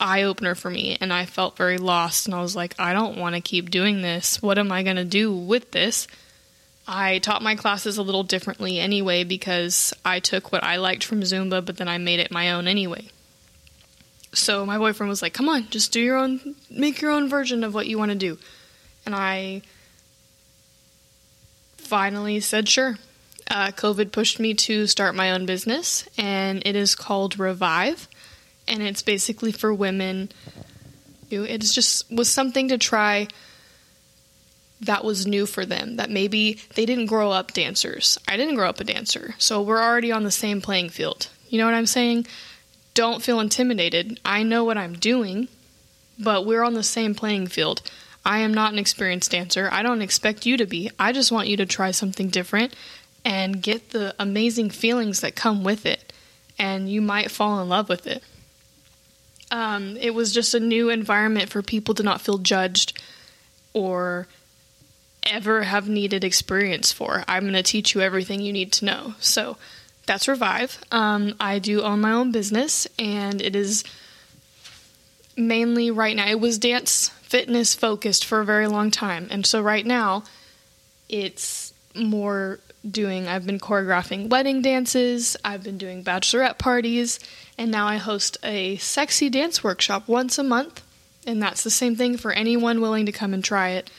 eye 0.00 0.22
opener 0.22 0.54
for 0.54 0.70
me 0.70 0.96
and 0.98 1.12
I 1.12 1.26
felt 1.26 1.58
very 1.58 1.76
lost 1.76 2.24
and 2.26 2.34
I 2.34 2.40
was 2.40 2.56
like 2.56 2.74
I 2.78 2.94
don't 2.94 3.18
want 3.18 3.34
to 3.34 3.42
keep 3.42 3.68
doing 3.68 4.00
this. 4.00 4.40
What 4.40 4.56
am 4.56 4.72
I 4.72 4.82
going 4.82 4.96
to 4.96 5.04
do 5.04 5.30
with 5.30 5.72
this? 5.72 6.08
I 6.88 7.18
taught 7.18 7.42
my 7.42 7.54
classes 7.54 7.98
a 7.98 8.02
little 8.02 8.22
differently 8.22 8.78
anyway 8.78 9.24
because 9.24 9.92
I 10.06 10.20
took 10.20 10.52
what 10.52 10.64
I 10.64 10.76
liked 10.76 11.04
from 11.04 11.20
Zumba 11.20 11.62
but 11.62 11.76
then 11.76 11.88
I 11.88 11.98
made 11.98 12.20
it 12.20 12.30
my 12.30 12.52
own 12.52 12.66
anyway. 12.66 13.08
So 14.32 14.64
my 14.64 14.78
boyfriend 14.78 15.10
was 15.10 15.20
like, 15.20 15.34
"Come 15.34 15.50
on, 15.50 15.68
just 15.68 15.92
do 15.92 16.00
your 16.00 16.16
own 16.16 16.56
make 16.70 17.02
your 17.02 17.10
own 17.10 17.28
version 17.28 17.62
of 17.62 17.74
what 17.74 17.86
you 17.86 17.98
want 17.98 18.12
to 18.12 18.16
do." 18.16 18.38
And 19.04 19.14
I 19.14 19.62
finally 21.86 22.40
said 22.40 22.68
sure. 22.68 22.98
Uh, 23.48 23.68
COVID 23.68 24.12
pushed 24.12 24.40
me 24.40 24.54
to 24.54 24.86
start 24.86 25.14
my 25.14 25.30
own 25.30 25.46
business, 25.46 26.08
and 26.18 26.62
it 26.66 26.74
is 26.74 26.94
called 26.94 27.38
Revive 27.38 28.08
and 28.68 28.82
it's 28.82 29.02
basically 29.02 29.52
for 29.52 29.72
women. 29.72 30.30
It 31.30 31.58
just 31.58 32.10
was 32.10 32.28
something 32.28 32.68
to 32.68 32.78
try 32.78 33.28
that 34.80 35.04
was 35.04 35.26
new 35.26 35.46
for 35.46 35.64
them. 35.64 35.96
That 35.96 36.10
maybe 36.10 36.60
they 36.74 36.86
didn't 36.86 37.06
grow 37.06 37.30
up 37.30 37.52
dancers. 37.52 38.18
I 38.28 38.36
didn't 38.36 38.56
grow 38.56 38.68
up 38.68 38.80
a 38.80 38.84
dancer, 38.84 39.34
so 39.38 39.62
we're 39.62 39.82
already 39.82 40.12
on 40.12 40.24
the 40.24 40.30
same 40.30 40.60
playing 40.60 40.90
field. 40.90 41.28
You 41.48 41.58
know 41.58 41.64
what 41.64 41.74
I'm 41.74 41.86
saying? 41.86 42.26
Don't 42.94 43.22
feel 43.22 43.40
intimidated. 43.40 44.20
I 44.24 44.42
know 44.42 44.64
what 44.64 44.78
I'm 44.78 44.94
doing, 44.94 45.48
but 46.18 46.46
we're 46.46 46.62
on 46.62 46.74
the 46.74 46.82
same 46.82 47.14
playing 47.14 47.48
field. 47.48 47.82
I 48.26 48.38
am 48.38 48.52
not 48.52 48.72
an 48.72 48.78
experienced 48.80 49.30
dancer. 49.30 49.68
I 49.70 49.84
don't 49.84 50.02
expect 50.02 50.46
you 50.46 50.56
to 50.56 50.66
be. 50.66 50.90
I 50.98 51.12
just 51.12 51.30
want 51.30 51.46
you 51.46 51.56
to 51.58 51.64
try 51.64 51.92
something 51.92 52.28
different 52.28 52.74
and 53.24 53.62
get 53.62 53.90
the 53.90 54.16
amazing 54.18 54.70
feelings 54.70 55.20
that 55.20 55.36
come 55.36 55.62
with 55.62 55.86
it, 55.86 56.12
and 56.58 56.90
you 56.90 57.00
might 57.00 57.30
fall 57.30 57.60
in 57.60 57.68
love 57.68 57.88
with 57.88 58.04
it. 58.04 58.24
Um, 59.52 59.96
it 59.98 60.10
was 60.12 60.32
just 60.32 60.54
a 60.54 60.60
new 60.60 60.90
environment 60.90 61.50
for 61.50 61.62
people 61.62 61.94
to 61.94 62.02
not 62.02 62.20
feel 62.20 62.38
judged 62.38 63.00
or 63.72 64.26
ever 65.22 65.62
have 65.62 65.88
needed 65.88 66.24
experience 66.24 66.92
for. 66.92 67.22
I'm 67.28 67.44
going 67.44 67.52
to 67.54 67.62
teach 67.62 67.94
you 67.94 68.00
everything 68.00 68.40
you 68.40 68.52
need 68.52 68.72
to 68.72 68.84
know. 68.84 69.14
So 69.20 69.56
that's 70.04 70.26
Revive. 70.26 70.80
Um, 70.90 71.36
I 71.38 71.60
do 71.60 71.82
own 71.82 72.00
my 72.00 72.10
own 72.10 72.32
business, 72.32 72.88
and 72.98 73.40
it 73.40 73.54
is 73.54 73.84
mainly 75.36 75.92
right 75.92 76.16
now, 76.16 76.26
it 76.26 76.40
was 76.40 76.58
dance 76.58 77.12
fitness 77.26 77.74
focused 77.74 78.24
for 78.24 78.40
a 78.40 78.44
very 78.44 78.68
long 78.68 78.90
time. 78.90 79.26
And 79.30 79.44
so 79.44 79.60
right 79.60 79.84
now, 79.84 80.22
it's 81.08 81.74
more 81.94 82.60
doing, 82.88 83.26
I've 83.26 83.44
been 83.44 83.58
choreographing 83.58 84.28
wedding 84.28 84.62
dances, 84.62 85.36
I've 85.44 85.64
been 85.64 85.76
doing 85.76 86.04
bachelorette 86.04 86.58
parties, 86.58 87.18
and 87.58 87.70
now 87.70 87.88
I 87.88 87.96
host 87.96 88.38
a 88.44 88.76
sexy 88.76 89.28
dance 89.28 89.64
workshop 89.64 90.06
once 90.06 90.38
a 90.38 90.44
month. 90.44 90.82
And 91.26 91.42
that's 91.42 91.64
the 91.64 91.70
same 91.70 91.96
thing 91.96 92.16
for 92.16 92.30
anyone 92.30 92.80
willing 92.80 93.06
to 93.06 93.12
come 93.12 93.34
and 93.34 93.42
try 93.42 93.70
it. 93.70 93.90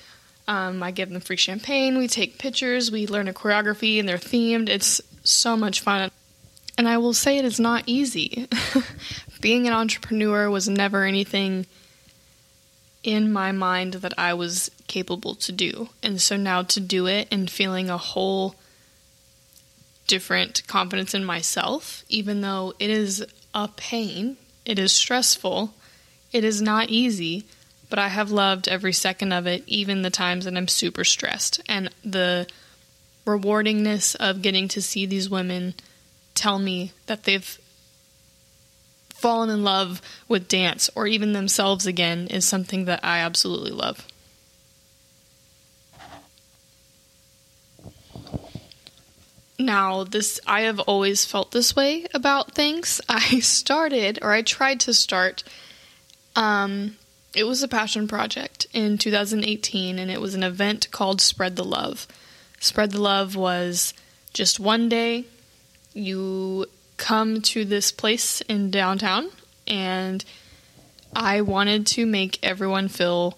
Um, 0.48 0.82
I 0.82 0.92
give 0.92 1.10
them 1.10 1.20
free 1.20 1.36
champagne, 1.36 1.98
we 1.98 2.08
take 2.08 2.38
pictures, 2.38 2.90
we 2.90 3.08
learn 3.08 3.28
a 3.28 3.34
choreography, 3.34 4.00
and 4.00 4.08
they're 4.08 4.18
themed. 4.18 4.70
It's 4.70 5.02
so 5.26 5.58
much 5.58 5.82
fun. 5.82 6.10
And 6.78 6.88
I 6.88 6.98
will 7.00 7.14
say 7.14 7.38
it 7.38 7.44
is 7.44 7.60
not 7.60 7.84
easy. 7.88 8.48
Being 9.42 9.68
an 9.68 9.74
entrepreneur 9.74 10.50
was 10.50 10.70
never 10.70 11.04
anything 11.04 11.66
in 13.08 13.32
my 13.32 13.54
mind 13.54 13.94
that 13.94 14.14
I 14.20 14.34
was 14.34 14.70
capable 14.88 15.34
to 15.34 15.54
do. 15.54 15.88
And 16.04 16.22
so 16.22 16.36
now 16.36 16.62
to 16.64 16.82
do 16.82 17.08
it 17.08 17.30
and 17.32 17.50
feeling 17.50 17.90
a 17.90 17.98
whole 17.98 18.56
different 20.08 20.68
confidence 20.68 21.14
in 21.14 21.24
myself, 21.24 22.04
even 22.10 22.42
though 22.42 22.74
it 22.80 22.90
is 22.90 23.26
a 23.56 23.70
pain, 23.70 24.36
it 24.66 24.78
is 24.78 24.92
stressful, 24.92 25.74
it 26.34 26.44
is 26.44 26.62
not 26.62 26.90
easy, 26.90 27.46
but 27.90 27.98
I 27.98 28.10
have 28.10 28.30
loved 28.30 28.68
every 28.68 28.92
second 28.92 29.32
of 29.32 29.48
it, 29.48 29.64
even 29.68 30.02
the 30.02 30.10
times 30.10 30.44
that 30.44 30.58
I'm 30.58 30.68
super 30.68 31.06
stressed. 31.06 31.62
And 31.70 31.90
the 32.04 32.46
rewardingness 33.26 34.18
of 34.18 34.42
getting 34.42 34.68
to 34.68 34.82
see 34.82 35.06
these 35.06 35.30
women 35.30 35.76
tell 36.36 36.60
me 36.60 36.92
that 37.06 37.24
they've 37.24 37.58
fallen 39.18 39.50
in 39.50 39.64
love 39.64 40.02
with 40.28 40.48
dance 40.48 40.90
or 40.96 41.08
even 41.08 41.34
themselves 41.34 41.86
again 41.86 42.28
is 42.28 42.46
something 42.46 42.86
that 42.86 43.04
I 43.04 43.20
absolutely 43.20 43.72
love. 43.72 44.08
Now, 49.60 50.04
this 50.04 50.40
I 50.46 50.62
have 50.62 50.80
always 50.80 51.26
felt 51.26 51.52
this 51.52 51.76
way 51.76 52.06
about 52.14 52.54
things. 52.54 53.02
I 53.10 53.40
started 53.40 54.20
or 54.22 54.32
I 54.32 54.42
tried 54.42 54.80
to 54.82 54.94
start 54.94 55.44
um 56.36 56.98
it 57.34 57.46
was 57.46 57.62
a 57.62 57.68
passion 57.68 58.08
project 58.08 58.66
in 58.74 58.98
2018 58.98 60.00
and 60.00 60.10
it 60.10 60.22
was 60.22 60.34
an 60.34 60.44
event 60.44 60.90
called 60.92 61.22
Spread 61.22 61.56
the 61.56 61.64
Love. 61.64 62.08
Spread 62.60 62.92
the 62.92 63.02
Love 63.02 63.36
was 63.36 63.94
just 64.34 64.60
one 64.60 64.90
day 64.90 65.26
you 65.94 66.66
come 66.98 67.42
to 67.42 67.64
this 67.64 67.92
place 67.92 68.42
in 68.42 68.72
downtown 68.72 69.30
and 69.68 70.24
I 71.16 71.42
wanted 71.42 71.88
to 71.88 72.06
make 72.06 72.40
everyone 72.44 72.88
feel 72.88 73.38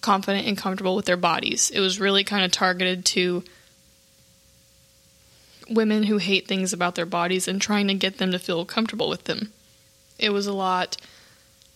confident 0.00 0.46
and 0.46 0.56
comfortable 0.56 0.94
with 0.94 1.06
their 1.06 1.16
bodies. 1.16 1.70
It 1.70 1.80
was 1.80 2.00
really 2.00 2.22
kind 2.22 2.44
of 2.44 2.52
targeted 2.52 3.04
to 3.06 3.42
women 5.68 6.04
who 6.04 6.18
hate 6.18 6.46
things 6.46 6.72
about 6.72 6.94
their 6.94 7.06
bodies 7.06 7.48
and 7.48 7.60
trying 7.60 7.88
to 7.88 7.94
get 7.94 8.18
them 8.18 8.30
to 8.30 8.38
feel 8.38 8.64
comfortable 8.64 9.08
with 9.08 9.24
them. 9.24 9.52
It 10.18 10.30
was 10.30 10.46
a 10.46 10.52
lot. 10.52 10.96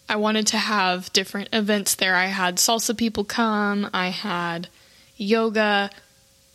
I 0.09 0.17
wanted 0.17 0.47
to 0.49 0.59
have 0.59 1.13
different 1.13 1.49
events 1.53 1.95
there. 1.95 2.15
I 2.15 2.27
had 2.27 2.57
salsa 2.57 2.97
people 2.97 3.25
come, 3.25 3.91
I 3.93 4.09
had 4.09 4.69
yoga. 5.17 5.91
I'm 5.93 6.01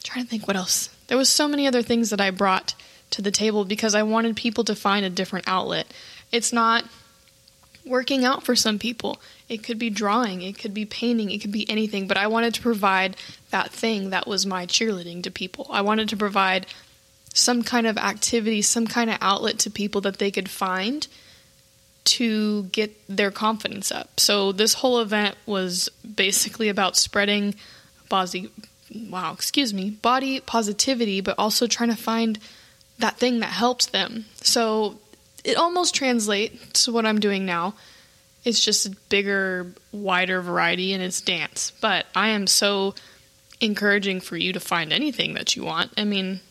trying 0.04 0.26
to 0.26 0.30
think 0.30 0.48
what 0.48 0.56
else. 0.56 0.90
There 1.08 1.18
was 1.18 1.30
so 1.30 1.48
many 1.48 1.68
other 1.68 1.82
things 1.82 2.10
that 2.10 2.22
I 2.22 2.32
brought 2.32 2.74
to 3.16 3.22
the 3.22 3.32
table 3.32 3.64
because 3.64 3.96
I 3.96 4.04
wanted 4.04 4.36
people 4.36 4.66
to 4.66 4.76
find 4.76 5.06
a 5.06 5.10
different 5.10 5.48
outlet. 5.48 5.88
It's 6.32 6.52
not 6.52 6.86
working 7.86 8.26
out 8.26 8.44
for 8.44 8.56
some 8.56 8.78
people. 8.78 9.22
It 9.48 9.64
could 9.64 9.80
be 9.80 9.90
drawing, 9.90 10.42
it 10.42 10.58
could 10.58 10.74
be 10.74 10.86
painting, 10.86 11.32
it 11.32 11.40
could 11.40 11.52
be 11.52 11.70
anything, 11.70 12.08
but 12.08 12.18
I 12.18 12.28
wanted 12.28 12.54
to 12.56 12.62
provide 12.62 13.16
that 13.52 13.72
thing 13.72 14.10
that 14.10 14.28
was 14.28 14.46
my 14.46 14.66
cheerleading 14.66 15.24
to 15.24 15.32
people. 15.32 15.68
I 15.70 15.82
wanted 15.82 16.10
to 16.10 16.18
provide 16.18 16.68
some 17.34 17.64
kind 17.64 17.88
of 17.88 17.98
activity, 17.98 18.62
some 18.62 18.88
kind 18.88 19.10
of 19.10 19.18
outlet 19.22 19.60
to 19.60 19.70
people 19.70 20.02
that 20.02 20.20
they 20.20 20.32
could 20.32 20.50
find 20.50 21.08
to 22.06 22.64
get 22.64 22.92
their 23.08 23.32
confidence 23.32 23.92
up. 23.92 24.20
So 24.20 24.52
this 24.52 24.76
whole 24.76 25.00
event 25.00 25.36
was 25.46 25.90
basically 26.00 26.70
about 26.70 26.98
spreading 26.98 27.56
body 28.10 28.52
wow, 29.10 29.34
excuse 29.34 29.74
me, 29.74 29.90
body 29.90 30.40
positivity, 30.40 31.22
but 31.22 31.36
also 31.38 31.68
trying 31.68 31.90
to 31.90 31.96
find 31.96 32.40
that 33.00 33.18
thing 33.18 33.40
that 33.40 33.48
helps 33.48 33.88
them. 33.88 34.26
So 34.36 34.98
it 35.44 35.58
almost 35.58 35.96
translates 35.96 36.86
to 36.86 36.92
what 36.92 37.06
I'm 37.06 37.20
doing 37.20 37.46
now. 37.46 37.76
It's 38.44 38.64
just 38.64 38.86
a 38.86 38.96
bigger, 39.10 39.74
wider 39.92 40.42
variety 40.42 40.94
and 40.94 41.02
it's 41.02 41.22
dance. 41.22 41.72
But 41.82 42.06
I 42.16 42.30
am 42.30 42.48
so 42.48 42.96
encouraging 43.60 44.22
for 44.22 44.38
you 44.38 44.54
to 44.54 44.60
find 44.60 44.94
anything 44.94 45.34
that 45.34 45.56
you 45.56 45.64
want. 45.64 45.92
I 45.98 46.04
mean, 46.04 46.42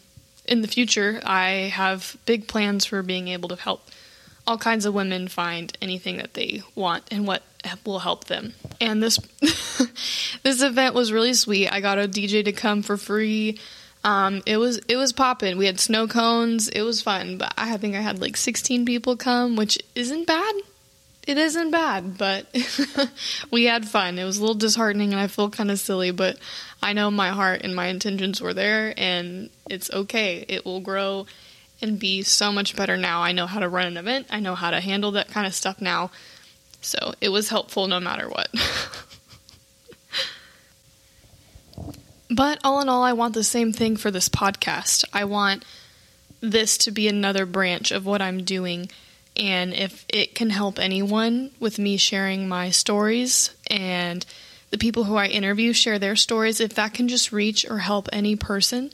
in 0.46 0.62
the 0.62 0.68
future, 0.68 1.20
I 1.24 1.72
have 1.74 2.16
big 2.26 2.48
plans 2.48 2.84
for 2.84 3.02
being 3.02 3.28
able 3.28 3.48
to 3.50 3.56
help 3.56 3.88
all 4.46 4.58
kinds 4.58 4.84
of 4.84 4.92
women 4.92 5.28
find 5.28 5.76
anything 5.80 6.18
that 6.18 6.34
they 6.34 6.62
want 6.74 7.04
and 7.10 7.26
what 7.26 7.42
will 7.84 8.00
help 8.00 8.24
them. 8.24 8.54
And 8.80 9.02
this 9.02 9.18
this 10.42 10.62
event 10.62 10.94
was 10.94 11.12
really 11.12 11.34
sweet. 11.34 11.72
I 11.72 11.80
got 11.80 11.98
a 11.98 12.08
DJ 12.08 12.44
to 12.44 12.52
come 12.52 12.82
for 12.82 12.96
free. 12.96 13.58
Um, 14.04 14.42
it 14.44 14.58
was 14.58 14.78
it 14.86 14.96
was 14.96 15.12
popping. 15.12 15.56
We 15.56 15.66
had 15.66 15.80
snow 15.80 16.06
cones. 16.06 16.68
It 16.68 16.82
was 16.82 17.00
fun, 17.00 17.38
but 17.38 17.54
I 17.56 17.76
think 17.78 17.96
I 17.96 18.00
had 18.00 18.20
like 18.20 18.36
16 18.36 18.84
people 18.84 19.16
come, 19.16 19.56
which 19.56 19.78
isn't 19.94 20.26
bad. 20.26 20.54
It 21.26 21.38
isn't 21.38 21.70
bad, 21.70 22.18
but 22.18 22.46
we 23.50 23.64
had 23.64 23.88
fun. 23.88 24.18
It 24.18 24.24
was 24.24 24.36
a 24.36 24.40
little 24.40 24.54
disheartening, 24.54 25.12
and 25.12 25.20
I 25.20 25.26
feel 25.26 25.48
kind 25.48 25.70
of 25.70 25.78
silly, 25.78 26.10
but 26.10 26.38
I 26.82 26.92
know 26.92 27.10
my 27.10 27.30
heart 27.30 27.62
and 27.64 27.74
my 27.74 27.86
intentions 27.86 28.42
were 28.42 28.52
there, 28.52 28.92
and 28.98 29.48
it's 29.70 29.90
okay. 29.90 30.44
It 30.46 30.66
will 30.66 30.80
grow 30.80 31.24
and 31.80 31.98
be 31.98 32.22
so 32.22 32.52
much 32.52 32.76
better 32.76 32.98
now. 32.98 33.22
I 33.22 33.32
know 33.32 33.46
how 33.46 33.60
to 33.60 33.70
run 33.70 33.86
an 33.86 33.96
event. 33.96 34.26
I 34.28 34.40
know 34.40 34.54
how 34.54 34.70
to 34.70 34.80
handle 34.80 35.12
that 35.12 35.28
kind 35.28 35.46
of 35.46 35.54
stuff 35.54 35.80
now. 35.80 36.10
So 36.82 37.14
it 37.22 37.30
was 37.30 37.48
helpful 37.48 37.86
no 37.86 38.00
matter 38.00 38.28
what. 38.28 38.48
but 42.34 42.58
all 42.64 42.80
in 42.80 42.88
all, 42.88 43.02
I 43.02 43.12
want 43.12 43.34
the 43.34 43.44
same 43.44 43.72
thing 43.72 43.96
for 43.96 44.10
this 44.10 44.28
podcast. 44.28 45.04
I 45.12 45.24
want 45.24 45.64
this 46.40 46.78
to 46.78 46.90
be 46.90 47.08
another 47.08 47.46
branch 47.46 47.90
of 47.90 48.04
what 48.04 48.20
I'm 48.20 48.44
doing. 48.44 48.90
And 49.36 49.72
if 49.74 50.04
it 50.08 50.34
can 50.34 50.50
help 50.50 50.78
anyone 50.78 51.50
with 51.58 51.78
me 51.78 51.96
sharing 51.96 52.48
my 52.48 52.70
stories 52.70 53.54
and 53.68 54.24
the 54.70 54.78
people 54.78 55.04
who 55.04 55.16
I 55.16 55.26
interview 55.26 55.72
share 55.72 55.98
their 55.98 56.16
stories, 56.16 56.60
if 56.60 56.74
that 56.74 56.94
can 56.94 57.08
just 57.08 57.32
reach 57.32 57.68
or 57.68 57.78
help 57.78 58.08
any 58.12 58.36
person 58.36 58.92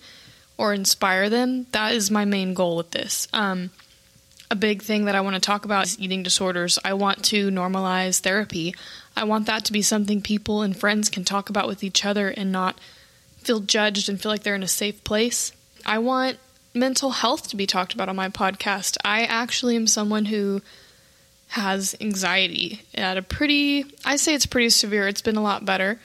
or 0.57 0.73
inspire 0.73 1.29
them, 1.29 1.67
that 1.73 1.93
is 1.95 2.11
my 2.11 2.25
main 2.25 2.55
goal 2.55 2.77
with 2.77 2.91
this. 2.91 3.29
Um, 3.33 3.71
a 4.51 4.57
big 4.57 4.83
thing 4.83 5.05
that 5.05 5.15
I 5.15 5.21
want 5.21 5.35
to 5.35 5.41
talk 5.41 5.65
about 5.65 5.87
is 5.87 5.99
eating 5.99 6.23
disorders. 6.23 6.79
I 6.85 6.95
want 6.95 7.25
to 7.27 7.51
normalize 7.51 8.21
therapy. 8.21 8.75
I 9.17 9.25
want 9.25 9.47
that 9.47 9.65
to 9.67 9.73
be 9.73 9.83
something 9.83 10.21
people 10.21 10.63
and 10.63 10.77
friends 10.77 11.09
can 11.09 11.25
talk 11.25 11.49
about 11.49 11.69
with 11.69 11.85
each 11.85 12.05
other 12.05 12.29
and 12.29 12.51
not 12.51 12.77
feel 13.43 13.61
judged 13.61 14.09
and 14.09 14.21
feel 14.21 14.31
like 14.31 14.43
they're 14.43 14.55
in 14.55 14.63
a 14.63 14.69
safe 14.69 15.03
place. 15.05 15.53
I 15.85 15.99
want 15.99 16.39
mental 16.75 17.11
health 17.11 17.49
to 17.49 17.57
be 17.57 17.67
talked 17.67 17.95
about 17.95 18.09
on 18.09 18.17
my 18.17 18.29
podcast. 18.29 18.97
I 19.05 19.25
actually 19.25 19.77
am 19.77 19.87
someone 19.87 20.27
who 20.27 20.63
has 21.49 21.97
anxiety 22.01 22.83
at 22.95 23.17
a 23.17 23.23
pretty, 23.23 23.85
I 24.05 24.17
say 24.17 24.35
it's 24.35 24.47
pretty 24.47 24.71
severe. 24.71 25.09
It's 25.09 25.23
been 25.23 25.37
a 25.37 25.43
lot 25.43 25.65
better. 25.65 25.99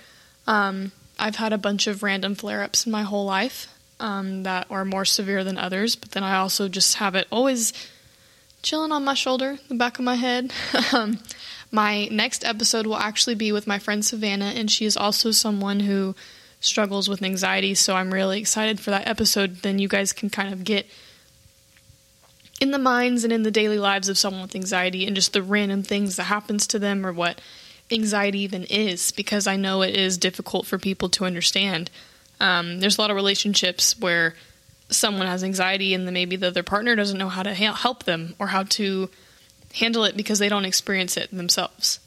Um, 0.48 0.92
I've 1.20 1.36
had 1.36 1.54
a 1.54 1.58
bunch 1.58 1.88
of 1.88 2.04
random 2.04 2.36
flare 2.36 2.63
ups 2.63 2.86
in 2.86 2.92
my 2.92 3.04
whole 3.04 3.25
life 3.25 3.68
um, 4.00 4.44
that 4.44 4.68
are 4.70 4.86
more 4.86 5.06
severe 5.06 5.44
than 5.44 5.58
others, 5.58 5.96
but 5.96 6.12
then 6.12 6.24
I 6.24 6.38
also 6.38 6.68
just 6.68 6.96
have 6.96 7.15
it 7.15 7.27
always 7.32 7.74
chilling 8.63 8.92
on 8.92 9.06
my 9.06 9.13
shoulder, 9.13 9.60
the 9.70 9.75
back 9.75 10.00
of 10.00 10.06
my 10.06 10.15
head. 10.15 10.51
um, 10.94 11.20
my 11.72 12.05
next 12.05 12.44
episode 12.44 12.88
will 12.88 12.98
actually 12.98 13.36
be 13.36 13.51
with 13.51 13.68
my 13.68 13.79
friend 13.79 14.03
Savannah, 14.03 14.53
and 14.55 14.70
she 14.70 14.86
is 14.86 14.98
also 14.98 15.31
someone 15.31 15.81
who 15.81 16.16
struggles 16.59 17.07
with 17.07 17.22
anxiety. 17.22 17.75
So 17.75 17.96
I'm 17.96 18.13
really 18.13 18.39
excited 18.39 18.79
for 18.79 18.91
that 18.91 19.07
episode. 19.07 19.57
Then 19.57 19.79
you 19.79 19.87
guys 19.87 20.13
can 20.13 20.29
kind 20.29 20.53
of 20.53 20.63
get 20.63 20.87
in 22.59 22.72
the 22.72 22.79
minds 22.79 23.24
and 23.24 23.33
in 23.33 23.44
the 23.44 23.51
daily 23.51 23.77
lives 23.77 24.09
of 24.09 24.18
someone 24.18 24.41
with 24.41 24.55
anxiety 24.55 25.05
and 25.05 25.15
just 25.15 25.33
the 25.33 25.44
random 25.44 25.83
things 25.83 26.15
that 26.15 26.24
happens 26.24 26.65
to 26.68 26.79
them 26.79 27.05
or 27.05 27.11
what 27.11 27.41
anxiety 27.91 28.39
even 28.39 28.63
is 28.63 29.11
because 29.11 29.46
I 29.46 29.55
know 29.57 29.81
it 29.81 29.96
is 29.96 30.18
difficult 30.18 30.65
for 30.65 30.77
people 30.77 31.09
to 31.09 31.25
understand. 31.25 31.91
Um, 32.39 32.79
there's 32.79 32.98
a 32.98 33.01
lot 33.01 33.11
of 33.11 33.15
relationships 33.15 33.98
where 34.00 34.35
someone 34.89 35.27
has 35.27 35.44
anxiety 35.44 35.94
and 35.94 36.05
then 36.05 36.13
maybe 36.13 36.35
the 36.35 36.48
other 36.48 36.63
partner 36.63 36.96
doesn't 36.96 37.18
know 37.18 37.29
how 37.29 37.44
to 37.44 37.53
help 37.53 38.03
them 38.03 38.35
or 38.39 38.48
how 38.48 38.63
to 38.63 39.09
handle 39.75 40.03
it 40.05 40.15
because 40.15 40.39
they 40.39 40.50
don't 40.50 40.65
experience 40.65 41.18
it 41.18 41.29
themselves. 41.31 42.00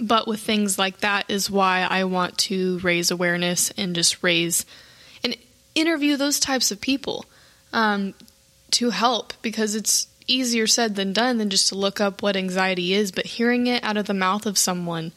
But 0.00 0.26
with 0.26 0.40
things 0.40 0.78
like 0.78 1.00
that 1.00 1.26
is 1.28 1.50
why 1.50 1.86
I 1.88 2.04
want 2.04 2.38
to 2.38 2.78
raise 2.78 3.10
awareness 3.10 3.70
and 3.72 3.94
just 3.94 4.22
raise 4.22 4.64
and 5.22 5.36
interview 5.74 6.16
those 6.16 6.40
types 6.40 6.70
of 6.70 6.80
people 6.80 7.26
um, 7.72 8.14
to 8.72 8.90
help 8.90 9.34
because 9.42 9.74
it's 9.74 10.06
easier 10.26 10.66
said 10.66 10.94
than 10.94 11.12
done 11.12 11.38
than 11.38 11.50
just 11.50 11.68
to 11.68 11.74
look 11.74 12.00
up 12.00 12.22
what 12.22 12.36
anxiety 12.36 12.94
is, 12.94 13.12
but 13.12 13.26
hearing 13.26 13.66
it 13.66 13.82
out 13.84 13.96
of 13.96 14.06
the 14.06 14.14
mouth 14.14 14.46
of 14.46 14.56
someone 14.56 15.12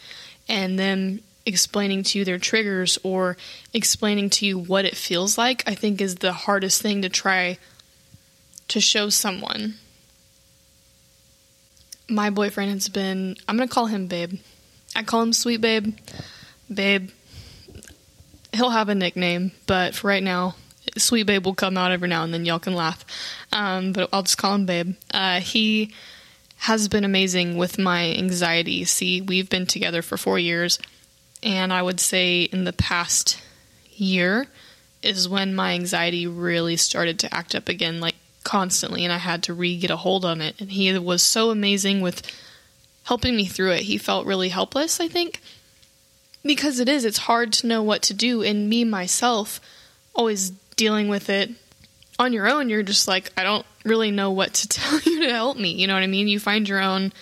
and 0.49 0.77
them 0.77 1.19
explaining 1.45 2.03
to 2.03 2.19
you 2.19 2.25
their 2.25 2.39
triggers 2.39 2.97
or 3.03 3.37
explaining 3.73 4.29
to 4.29 4.45
you 4.45 4.57
what 4.57 4.85
it 4.85 4.97
feels 4.97 5.37
like, 5.37 5.63
I 5.67 5.75
think 5.75 6.01
is 6.01 6.15
the 6.15 6.33
hardest 6.33 6.81
thing 6.81 7.01
to 7.01 7.09
try 7.09 7.57
to 8.69 8.79
show 8.79 9.09
someone. 9.09 9.75
My 12.09 12.29
boyfriend 12.29 12.71
has 12.71 12.89
been, 12.89 13.37
I'm 13.47 13.57
going 13.57 13.67
to 13.67 13.73
call 13.73 13.87
him 13.87 14.07
Babe. 14.07 14.39
I 14.95 15.03
call 15.03 15.21
him 15.23 15.33
Sweet 15.33 15.61
Babe. 15.61 15.97
Babe. 16.73 17.09
He'll 18.53 18.69
have 18.69 18.89
a 18.89 18.95
nickname, 18.95 19.51
but 19.65 19.95
for 19.95 20.07
right 20.07 20.21
now, 20.21 20.55
Sweet 20.97 21.23
Babe 21.23 21.45
will 21.45 21.55
come 21.55 21.77
out 21.77 21.91
every 21.91 22.07
now 22.07 22.23
and 22.23 22.33
then. 22.33 22.45
Y'all 22.45 22.59
can 22.59 22.75
laugh. 22.75 23.03
Um, 23.51 23.93
but 23.93 24.09
I'll 24.13 24.23
just 24.23 24.37
call 24.37 24.55
him 24.55 24.65
Babe. 24.65 24.95
Uh, 25.11 25.39
he 25.39 25.91
has 26.57 26.87
been 26.87 27.03
amazing 27.03 27.57
with 27.57 27.79
my 27.79 28.11
anxiety. 28.11 28.85
See, 28.85 29.21
we've 29.21 29.49
been 29.49 29.65
together 29.65 30.01
for 30.01 30.17
four 30.17 30.37
years 30.37 30.79
and 31.43 31.73
I 31.73 31.81
would 31.81 31.99
say 31.99 32.43
in 32.43 32.63
the 32.63 32.73
past 32.73 33.41
year 33.91 34.47
is 35.01 35.27
when 35.27 35.53
my 35.53 35.73
anxiety 35.73 36.25
really 36.25 36.77
started 36.77 37.19
to 37.19 37.33
act 37.33 37.53
up 37.53 37.67
again, 37.67 37.99
like 37.99 38.15
constantly, 38.45 39.03
and 39.03 39.11
I 39.11 39.17
had 39.17 39.43
to 39.43 39.53
re 39.53 39.77
get 39.77 39.91
a 39.91 39.97
hold 39.97 40.23
on 40.23 40.41
it. 40.41 40.59
And 40.59 40.71
he 40.71 40.97
was 40.97 41.21
so 41.21 41.51
amazing 41.51 41.99
with 41.99 42.21
helping 43.03 43.35
me 43.35 43.45
through 43.45 43.71
it. 43.71 43.81
He 43.81 43.97
felt 43.97 44.25
really 44.25 44.49
helpless, 44.49 44.99
I 44.99 45.07
think, 45.07 45.41
because 46.43 46.79
it 46.79 46.89
is, 46.89 47.05
it's 47.05 47.19
hard 47.19 47.53
to 47.53 47.67
know 47.67 47.83
what 47.83 48.01
to 48.03 48.13
do. 48.13 48.43
And 48.43 48.69
me, 48.69 48.83
myself, 48.83 49.59
always 50.13 50.51
dealing 50.75 51.07
with 51.07 51.29
it 51.29 51.51
on 52.19 52.33
your 52.33 52.47
own, 52.47 52.69
you're 52.69 52.83
just 52.83 53.07
like, 53.07 53.31
I 53.37 53.43
don't 53.43 53.65
really 53.83 54.11
know 54.11 54.31
what 54.31 54.53
to 54.55 54.67
tell 54.69 54.99
you 54.99 55.23
to 55.23 55.29
help 55.29 55.57
me. 55.57 55.71
You 55.71 55.87
know 55.87 55.93
what 55.93 56.03
I 56.03 56.07
mean? 56.07 56.27
You 56.27 56.39
find 56.39 56.67
your 56.67 56.81
own 56.81 57.13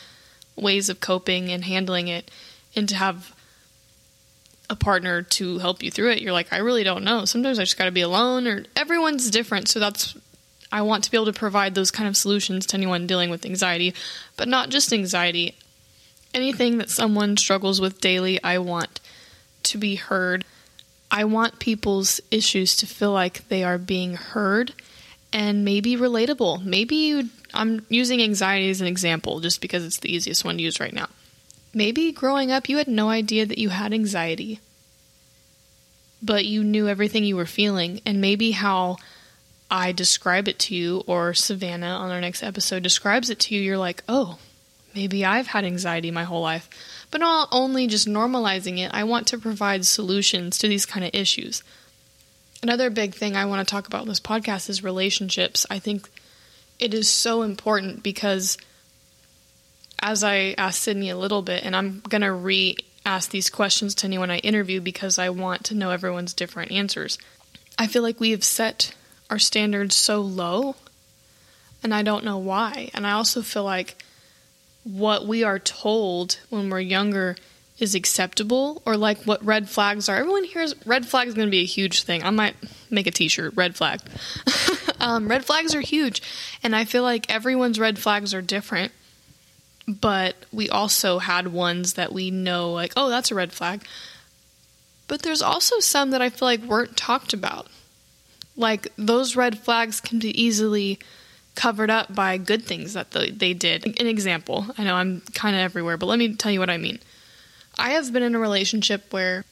ways 0.55 0.89
of 0.89 0.99
coping 0.99 1.49
and 1.49 1.63
handling 1.63 2.07
it, 2.07 2.29
and 2.75 2.87
to 2.89 2.95
have 2.95 3.33
a 4.69 4.75
partner 4.75 5.21
to 5.21 5.57
help 5.59 5.83
you 5.83 5.91
through 5.91 6.11
it, 6.11 6.21
you're 6.21 6.31
like, 6.31 6.53
I 6.53 6.57
really 6.57 6.83
don't 6.83 7.03
know. 7.03 7.25
Sometimes 7.25 7.59
I 7.59 7.63
just 7.63 7.77
got 7.77 7.85
to 7.85 7.91
be 7.91 8.01
alone, 8.01 8.47
or 8.47 8.63
everyone's 8.75 9.29
different. 9.29 9.67
So 9.67 9.79
that's, 9.79 10.15
I 10.71 10.81
want 10.81 11.03
to 11.03 11.11
be 11.11 11.17
able 11.17 11.25
to 11.25 11.33
provide 11.33 11.75
those 11.75 11.91
kind 11.91 12.07
of 12.07 12.15
solutions 12.15 12.65
to 12.67 12.77
anyone 12.77 13.05
dealing 13.05 13.29
with 13.29 13.45
anxiety, 13.45 13.93
but 14.37 14.47
not 14.47 14.69
just 14.69 14.93
anxiety. 14.93 15.55
Anything 16.33 16.77
that 16.77 16.89
someone 16.89 17.35
struggles 17.37 17.81
with 17.81 18.01
daily, 18.01 18.41
I 18.43 18.57
want 18.59 18.99
to 19.63 19.77
be 19.77 19.95
heard. 19.95 20.45
I 21.09 21.25
want 21.25 21.59
people's 21.59 22.21
issues 22.31 22.75
to 22.77 22.87
feel 22.87 23.11
like 23.11 23.47
they 23.49 23.63
are 23.63 23.77
being 23.77 24.13
heard 24.15 24.73
and 25.33 25.65
maybe 25.65 25.95
relatable. 25.95 26.63
Maybe 26.63 26.95
you, 26.95 27.29
I'm 27.53 27.85
using 27.89 28.21
anxiety 28.21 28.69
as 28.69 28.81
an 28.81 28.87
example 28.87 29.41
just 29.41 29.61
because 29.61 29.85
it's 29.85 29.99
the 29.99 30.13
easiest 30.13 30.45
one 30.45 30.57
to 30.57 30.63
use 30.63 30.79
right 30.79 30.93
now. 30.93 31.09
Maybe 31.73 32.11
growing 32.11 32.51
up 32.51 32.69
you 32.69 32.77
had 32.77 32.87
no 32.87 33.09
idea 33.09 33.45
that 33.45 33.57
you 33.57 33.69
had 33.69 33.93
anxiety, 33.93 34.59
but 36.21 36.45
you 36.45 36.63
knew 36.63 36.87
everything 36.87 37.23
you 37.23 37.35
were 37.35 37.45
feeling, 37.45 38.01
and 38.05 38.21
maybe 38.21 38.51
how 38.51 38.97
I 39.69 39.91
describe 39.93 40.47
it 40.47 40.59
to 40.59 40.75
you, 40.75 41.03
or 41.07 41.33
Savannah 41.33 41.87
on 41.87 42.11
our 42.11 42.21
next 42.21 42.43
episode 42.43 42.83
describes 42.83 43.29
it 43.29 43.39
to 43.39 43.55
you, 43.55 43.61
you're 43.61 43.77
like, 43.77 44.03
oh, 44.09 44.37
maybe 44.95 45.25
I've 45.25 45.47
had 45.47 45.65
anxiety 45.65 46.11
my 46.11 46.23
whole 46.23 46.41
life. 46.41 46.69
But 47.09 47.21
not 47.21 47.49
only 47.51 47.87
just 47.87 48.07
normalizing 48.07 48.79
it, 48.79 48.91
I 48.93 49.03
want 49.03 49.27
to 49.27 49.37
provide 49.37 49.85
solutions 49.85 50.57
to 50.59 50.67
these 50.67 50.85
kind 50.85 51.05
of 51.05 51.11
issues. 51.13 51.63
Another 52.63 52.89
big 52.89 53.15
thing 53.15 53.35
I 53.35 53.45
want 53.45 53.67
to 53.67 53.71
talk 53.71 53.87
about 53.87 54.03
in 54.03 54.07
this 54.07 54.19
podcast 54.19 54.69
is 54.69 54.83
relationships. 54.83 55.65
I 55.69 55.79
think 55.79 56.09
it 56.79 56.93
is 56.93 57.09
so 57.09 57.41
important 57.41 58.03
because 58.03 58.57
as 60.01 60.23
I 60.23 60.55
asked 60.57 60.81
Sydney 60.81 61.09
a 61.09 61.17
little 61.17 61.41
bit, 61.41 61.63
and 61.63 61.75
I'm 61.75 62.01
going 62.01 62.21
to 62.21 62.31
re 62.31 62.77
ask 63.05 63.31
these 63.31 63.49
questions 63.49 63.95
to 63.95 64.07
anyone 64.07 64.29
I 64.29 64.37
interview 64.39 64.79
because 64.79 65.17
I 65.17 65.29
want 65.29 65.65
to 65.65 65.75
know 65.75 65.91
everyone's 65.91 66.33
different 66.33 66.71
answers. 66.71 67.17
I 67.77 67.87
feel 67.87 68.03
like 68.03 68.19
we 68.19 68.31
have 68.31 68.43
set 68.43 68.93
our 69.29 69.39
standards 69.39 69.95
so 69.95 70.21
low, 70.21 70.75
and 71.83 71.93
I 71.93 72.03
don't 72.03 72.25
know 72.25 72.37
why. 72.37 72.91
And 72.93 73.07
I 73.07 73.11
also 73.11 73.41
feel 73.41 73.63
like 73.63 73.97
what 74.83 75.27
we 75.27 75.43
are 75.43 75.59
told 75.59 76.39
when 76.49 76.69
we're 76.69 76.79
younger 76.79 77.35
is 77.79 77.95
acceptable 77.95 78.81
or 78.85 78.95
like 78.95 79.23
what 79.23 79.43
red 79.43 79.67
flags 79.67 80.07
are. 80.07 80.17
Everyone 80.17 80.43
hears 80.43 80.75
red 80.85 81.05
flags 81.05 81.33
going 81.33 81.47
to 81.47 81.51
be 81.51 81.61
a 81.61 81.65
huge 81.65 82.03
thing. 82.03 82.23
I 82.23 82.29
might 82.29 82.55
make 82.91 83.07
a 83.07 83.11
t-shirt 83.11 83.55
red 83.55 83.75
flag. 83.75 83.99
um, 84.99 85.27
red 85.27 85.43
flags 85.43 85.73
are 85.73 85.81
huge 85.81 86.21
and 86.63 86.75
I 86.75 86.85
feel 86.85 87.03
like 87.03 87.31
everyone's 87.31 87.79
red 87.79 87.97
flags 87.97 88.33
are 88.33 88.41
different. 88.41 88.91
But 89.87 90.35
we 90.53 90.69
also 90.69 91.17
had 91.17 91.47
ones 91.47 91.93
that 91.93 92.13
we 92.13 92.29
know 92.29 92.71
like, 92.71 92.93
oh, 92.95 93.09
that's 93.09 93.31
a 93.31 93.35
red 93.35 93.51
flag. 93.51 93.83
But 95.07 95.23
there's 95.23 95.41
also 95.41 95.79
some 95.79 96.11
that 96.11 96.21
I 96.21 96.29
feel 96.29 96.47
like 96.47 96.61
weren't 96.61 96.95
talked 96.95 97.33
about. 97.33 97.67
Like 98.55 98.89
those 98.95 99.35
red 99.35 99.57
flags 99.57 99.99
can 99.99 100.19
be 100.19 100.39
easily 100.39 100.99
covered 101.55 101.89
up 101.89 102.13
by 102.13 102.37
good 102.37 102.63
things 102.63 102.93
that 102.93 103.11
they 103.11 103.53
did. 103.53 103.85
An 103.99 104.07
example, 104.07 104.67
I 104.77 104.83
know 104.83 104.95
I'm 104.95 105.21
kind 105.33 105.55
of 105.55 105.61
everywhere, 105.61 105.97
but 105.97 106.05
let 106.05 106.19
me 106.19 106.35
tell 106.35 106.51
you 106.51 106.59
what 106.59 106.69
I 106.69 106.77
mean. 106.77 106.99
I 107.77 107.91
have 107.91 108.11
been 108.11 108.23
in 108.23 108.35
a 108.35 108.39
relationship 108.39 109.11
where 109.11 109.45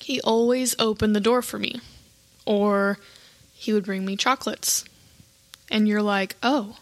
he 0.00 0.20
always 0.20 0.76
opened 0.78 1.16
the 1.16 1.20
door 1.20 1.42
for 1.42 1.58
me, 1.58 1.80
or 2.44 2.98
he 3.54 3.72
would 3.72 3.84
bring 3.84 4.04
me 4.04 4.16
chocolates. 4.16 4.84
And 5.70 5.88
you're 5.88 6.02
like, 6.02 6.36
oh, 6.42 6.76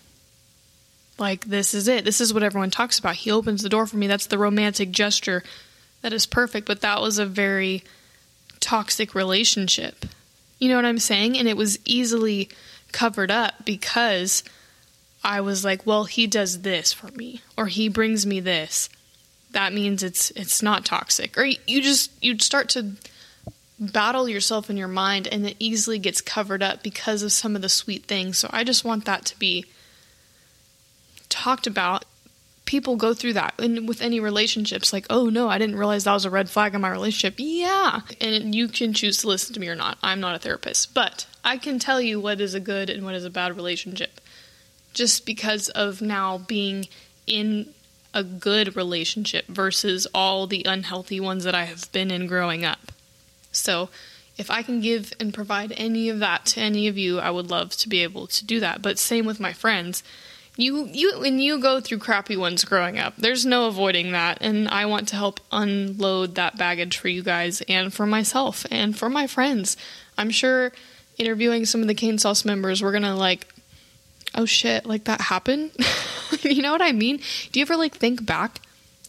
like 1.19 1.47
this 1.47 1.75
is 1.75 1.89
it. 1.89 2.05
This 2.05 2.21
is 2.21 2.35
what 2.35 2.43
everyone 2.43 2.71
talks 2.71 2.99
about. 2.99 3.17
He 3.17 3.31
opens 3.31 3.63
the 3.63 3.69
door 3.69 3.87
for 3.87 3.97
me. 3.97 4.07
That's 4.07 4.27
the 4.27 4.39
romantic 4.39 4.91
gesture 4.91 5.43
that 6.03 6.13
is 6.13 6.27
perfect. 6.27 6.67
But 6.67 6.83
that 6.83 7.01
was 7.01 7.19
a 7.19 7.27
very 7.27 7.83
toxic 8.61 9.15
relationship. 9.15 10.05
You 10.59 10.69
know 10.69 10.77
what 10.77 10.85
I'm 10.85 10.99
saying? 10.99 11.39
And 11.39 11.49
it 11.49 11.57
was 11.57 11.79
easily 11.85 12.49
covered 12.95 13.31
up 13.31 13.65
because 13.65 14.45
I 15.23 15.41
was 15.41 15.65
like, 15.65 15.85
well, 15.85 16.05
he 16.05 16.27
does 16.27 16.63
this 16.63 16.93
for 16.93 17.09
me 17.09 17.43
or 17.59 17.67
he 17.67 17.89
brings 17.89 18.25
me 18.25 18.41
this. 18.41 18.89
That 19.51 19.73
means 19.73 20.03
it's 20.03 20.31
it's 20.31 20.63
not 20.63 20.85
toxic. 20.85 21.37
Or 21.37 21.45
you 21.45 21.83
just 21.83 22.11
you'd 22.23 22.41
start 22.41 22.69
to 22.71 22.93
battle 23.79 24.29
yourself 24.29 24.71
in 24.71 24.77
your 24.77 24.89
mind 24.89 25.27
and 25.27 25.47
it 25.47 25.57
easily 25.59 25.99
gets 25.99 26.21
covered 26.21 26.63
up 26.63 26.83
because 26.83 27.23
of 27.23 27.33
some 27.33 27.57
of 27.57 27.63
the 27.63 27.69
sweet 27.69 28.05
things. 28.05 28.39
So 28.39 28.49
I 28.53 28.65
just 28.65 28.85
want 28.85 29.05
that 29.05 29.25
to 29.27 29.39
be 29.39 29.67
talked 31.29 31.67
about. 31.67 32.05
People 32.75 32.97
go 32.97 33.15
through 33.15 33.35
that 33.35 33.55
and 33.61 33.87
with 33.87 34.03
any 34.03 34.19
relationships 34.19 34.93
like, 34.93 35.07
"Oh 35.09 35.29
no, 35.29 35.49
I 35.49 35.59
didn't 35.59 35.77
realize 35.77 36.03
that 36.03 36.13
was 36.13 36.25
a 36.25 36.31
red 36.31 36.51
flag 36.51 36.75
in 36.75 36.81
my 36.81 36.91
relationship." 36.91 37.37
Yeah. 37.39 38.01
And 38.21 38.53
you 38.53 38.67
can 38.67 38.93
choose 38.93 39.19
to 39.19 39.29
listen 39.29 39.55
to 39.55 39.61
me 39.61 39.69
or 39.69 39.77
not. 39.77 39.97
I'm 40.03 40.19
not 40.19 40.35
a 40.35 40.41
therapist, 40.41 40.93
but 40.93 41.27
I 41.45 41.57
can 41.57 41.79
tell 41.79 42.01
you 42.01 42.19
what 42.19 42.41
is 42.41 42.53
a 42.53 42.59
good 42.59 42.91
and 42.91 43.05
what 43.05 43.15
is 43.15 43.25
a 43.25 43.31
bad 43.31 43.55
relationship 43.55 44.21
just 44.93 45.25
because 45.25 45.69
of 45.69 46.03
now 46.03 46.39
being 46.39 46.89
in 47.29 47.73
a 48.13 48.25
good 48.25 48.75
relationship 48.75 49.47
versus 49.47 50.09
all 50.13 50.49
the 50.49 50.65
unhealthy 50.65 51.21
ones 51.21 51.45
that 51.45 51.55
I 51.55 51.67
have 51.67 51.93
been 51.93 52.11
in 52.11 52.27
growing 52.27 52.65
up. 52.65 52.91
So, 53.53 53.89
if 54.37 54.51
I 54.51 54.63
can 54.63 54.81
give 54.81 55.13
and 55.21 55.33
provide 55.33 55.73
any 55.77 56.09
of 56.09 56.19
that 56.19 56.45
to 56.47 56.61
any 56.61 56.89
of 56.89 56.99
you, 56.99 57.21
I 57.21 57.31
would 57.31 57.51
love 57.51 57.77
to 57.77 57.89
be 57.89 58.03
able 58.03 58.27
to 58.27 58.45
do 58.45 58.59
that. 58.59 58.83
But 58.83 58.99
same 58.99 59.27
with 59.27 59.39
my 59.39 59.53
friends. 59.53 60.03
You 60.57 60.87
you 60.93 61.19
when 61.19 61.41
you 61.41 61.59
go 61.59 61.81
through 61.81 61.99
crappy 61.99 62.37
ones 62.37 62.65
growing 62.65 62.99
up, 62.99 63.17
there's 63.17 63.45
no 63.45 63.67
avoiding 63.67 64.13
that 64.13 64.39
and 64.41 64.69
I 64.69 64.87
want 64.87 65.09
to 65.09 65.17
help 65.17 65.41
unload 65.51 66.37
that 66.37 66.57
baggage 66.57 66.97
for 66.97 67.09
you 67.09 67.23
guys 67.23 67.61
and 67.63 67.93
for 67.93 68.07
myself 68.07 68.65
and 68.71 68.97
for 68.97 69.09
my 69.09 69.27
friends. 69.27 69.77
I'm 70.17 70.31
sure 70.31 70.73
interviewing 71.19 71.65
some 71.67 71.81
of 71.81 71.89
the 71.89 71.95
Cane 71.95 72.19
Sauce 72.19 72.45
members, 72.45 72.83
we're 72.83 72.93
gonna 72.93 73.17
like, 73.17 73.49
oh 74.35 74.45
shit, 74.45 74.87
like 74.87 75.05
that 75.05 75.21
happened. 75.21 75.73
you 76.43 76.63
know 76.63 76.73
what 76.73 76.83
I 76.83 76.93
mean? 76.93 77.21
Do 77.51 77.59
you 77.59 77.65
ever 77.65 77.77
like 77.77 77.97
think 77.97 78.25
back 78.25 78.61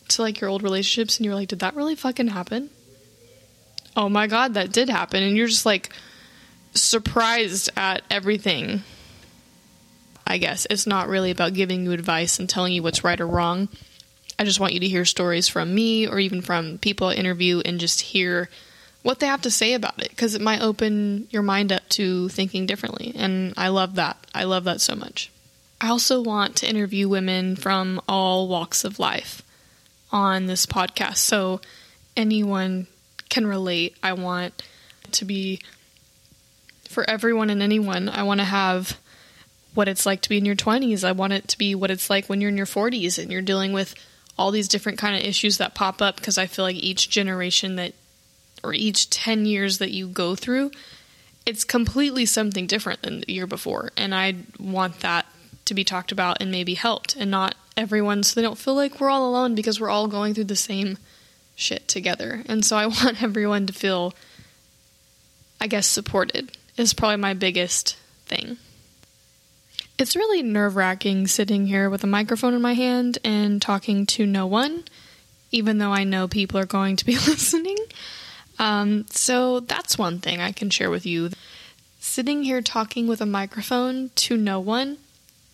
to 0.10 0.22
like 0.24 0.42
your 0.42 0.50
old 0.50 0.64
relationships 0.64 1.18
and 1.18 1.26
you're 1.26 1.36
like, 1.36 1.50
did 1.50 1.60
that 1.60 1.76
really 1.76 1.96
fucking 1.96 2.30
happen? 2.30 2.72
Oh 3.96 4.10
my 4.10 4.28
god, 4.28 4.56
that 4.56 4.72
did 4.72 4.90
happen, 4.90 5.24
and 5.24 5.38
you're 5.38 5.48
just 5.48 5.66
like 5.66 5.90
surprised 6.74 7.70
at 7.78 8.04
everything. 8.12 8.84
I 10.28 10.38
guess 10.38 10.66
it's 10.70 10.88
not 10.88 11.08
really 11.08 11.32
about 11.32 11.54
giving 11.54 11.84
you 11.84 11.92
advice 11.92 12.40
and 12.40 12.50
telling 12.50 12.74
you 12.74 12.84
what's 12.84 13.04
right 13.04 13.20
or 13.20 13.28
wrong. 13.28 13.70
I 14.38 14.44
just 14.44 14.60
want 14.60 14.74
you 14.74 14.80
to 14.82 14.88
hear 14.88 15.06
stories 15.06 15.48
from 15.48 15.74
me 15.74 16.08
or 16.08 16.20
even 16.20 16.42
from 16.42 16.78
people 16.80 17.08
I 17.08 17.14
interview 17.14 17.62
and 17.64 17.80
just 17.80 18.02
hear 18.02 18.50
what 19.04 19.20
they 19.20 19.28
have 19.28 19.44
to 19.44 19.52
say 19.52 19.74
about 19.74 20.02
it 20.02 20.10
because 20.10 20.34
it 20.34 20.42
might 20.42 20.62
open 20.62 21.28
your 21.30 21.44
mind 21.44 21.72
up 21.72 21.88
to 21.90 22.28
thinking 22.30 22.66
differently. 22.66 23.14
And 23.16 23.54
I 23.56 23.68
love 23.68 23.96
that. 23.96 24.18
I 24.34 24.46
love 24.46 24.64
that 24.64 24.82
so 24.82 24.96
much. 24.96 25.32
I 25.80 25.90
also 25.90 26.22
want 26.22 26.56
to 26.58 26.70
interview 26.70 27.08
women 27.08 27.56
from 27.56 28.02
all 28.10 28.48
walks 28.48 28.84
of 28.84 28.98
life 28.98 29.44
on 30.12 30.48
this 30.48 30.66
podcast 30.66 31.18
so 31.18 31.62
anyone 32.18 32.88
can 33.30 33.46
relate. 33.46 33.96
I 34.02 34.14
want 34.14 34.64
to 35.12 35.26
be 35.26 35.62
for 36.90 37.08
everyone 37.10 37.50
and 37.50 37.62
anyone. 37.62 38.10
I 38.10 38.24
want 38.24 38.40
to 38.40 38.46
have 38.46 38.98
what 39.76 39.88
it's 39.88 40.06
like 40.06 40.22
to 40.22 40.30
be 40.30 40.38
in 40.38 40.46
your 40.46 40.56
20s. 40.56 41.04
I 41.04 41.12
want 41.12 41.34
it 41.34 41.48
to 41.50 41.58
be 41.58 41.76
what 41.76 41.92
it's 41.92 42.10
like 42.10 42.28
when 42.28 42.42
you're 42.42 42.50
in 42.50 42.58
your 42.58 42.66
40s 42.66 43.22
and 43.22 43.32
you're 43.32 43.42
dealing 43.42 43.74
with 43.74 43.94
all 44.38 44.52
these 44.52 44.68
different 44.68 44.98
kind 44.98 45.16
of 45.16 45.22
issues 45.22 45.58
that 45.58 45.76
pop 45.76 46.02
up 46.02 46.16
because 46.16 46.38
I 46.38 46.48
feel 46.48 46.66
like 46.66 46.76
each 46.76 47.10
generation 47.10 47.76
that 47.76 47.94
or 48.64 48.74
each 48.74 49.10
10 49.10 49.46
years 49.46 49.78
that 49.78 49.92
you 49.92 50.08
go 50.08 50.36
through, 50.36 50.72
it's 51.46 51.64
completely 51.64 52.26
something 52.26 52.66
different 52.66 53.04
than 53.04 53.22
the 53.22 53.34
year 53.34 53.46
before. 53.46 53.92
And 53.96 54.16
I 54.16 54.36
want 54.60 55.02
that 55.02 55.26
to 55.66 55.74
be 55.74 55.84
talked 55.84 56.12
about 56.12 56.42
and 56.42 56.52
maybe 56.52 56.74
helped 56.74 57.16
and 57.16 57.30
not 57.30 57.56
everyone 57.78 58.24
so 58.24 58.36
they 58.36 58.46
don't 58.46 58.58
feel 58.58 58.76
like 58.76 59.00
we're 59.00 59.10
all 59.10 59.30
alone 59.30 59.56
because 59.56 59.80
we're 59.80 59.90
all 59.90 60.08
going 60.08 60.34
through 60.34 60.46
the 60.46 60.56
same 60.56 60.98
shit 61.56 61.88
together. 61.88 62.44
And 62.48 62.66
so 62.66 62.78
I 62.78 62.86
want 62.88 63.22
everyone 63.22 63.68
to 63.68 63.74
feel, 63.74 64.14
I 65.62 65.68
guess, 65.68 65.88
supported 65.88 66.58
is 66.78 66.94
probably 66.94 67.18
my 67.18 67.34
biggest 67.34 67.98
thing. 68.26 68.58
It's 69.98 70.16
really 70.16 70.44
nerve 70.44 70.76
wracking 70.76 71.28
sitting 71.28 71.68
here 71.68 71.90
with 71.90 72.04
a 72.04 72.08
microphone 72.08 72.54
in 72.54 72.62
my 72.62 72.74
hand 72.74 73.18
and 73.24 73.62
talking 73.62 74.06
to 74.08 74.26
no 74.26 74.46
one, 74.46 74.84
even 75.52 75.78
though 75.78 75.94
I 75.94 76.04
know 76.04 76.28
people 76.28 76.60
are 76.60 76.66
going 76.66 76.98
to 76.98 77.06
be 77.06 77.14
listening. 77.28 77.78
Um, 78.60 79.06
so 79.10 79.62
that's 79.62 79.98
one 79.98 80.20
thing 80.20 80.42
I 80.42 80.52
can 80.52 80.70
share 80.70 80.90
with 80.90 81.06
you. 81.06 81.30
Sitting 82.00 82.44
here 82.44 82.62
talking 82.62 83.08
with 83.08 83.22
a 83.22 83.26
microphone 83.26 84.10
to 84.16 84.36
no 84.36 84.60
one, 84.60 84.98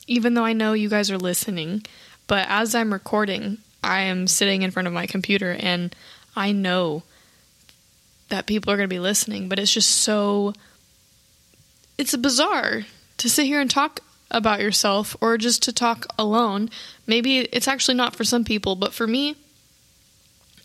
even 0.07 0.33
though 0.33 0.45
I 0.45 0.53
know 0.53 0.73
you 0.73 0.89
guys 0.89 1.11
are 1.11 1.19
listening, 1.19 1.85
but 2.25 2.47
as 2.49 2.73
I'm 2.73 2.91
recording, 2.91 3.59
I 3.83 4.01
am 4.01 4.25
sitting 4.25 4.63
in 4.63 4.71
front 4.71 4.87
of 4.87 4.93
my 4.93 5.05
computer 5.05 5.55
and 5.59 5.95
I 6.35 6.51
know 6.51 7.03
that 8.29 8.47
people 8.47 8.73
are 8.73 8.77
going 8.77 8.89
to 8.89 8.93
be 8.93 8.99
listening, 8.99 9.49
but 9.49 9.59
it's 9.59 9.73
just 9.73 9.91
so. 9.91 10.53
It's 11.97 12.15
bizarre 12.15 12.85
to 13.17 13.29
sit 13.29 13.45
here 13.45 13.61
and 13.61 13.69
talk 13.69 13.99
about 14.31 14.61
yourself 14.61 15.15
or 15.21 15.37
just 15.37 15.61
to 15.63 15.73
talk 15.73 16.07
alone. 16.17 16.69
Maybe 17.05 17.39
it's 17.39 17.67
actually 17.67 17.95
not 17.95 18.15
for 18.15 18.23
some 18.23 18.43
people, 18.43 18.75
but 18.75 18.93
for 18.93 19.05
me, 19.05 19.35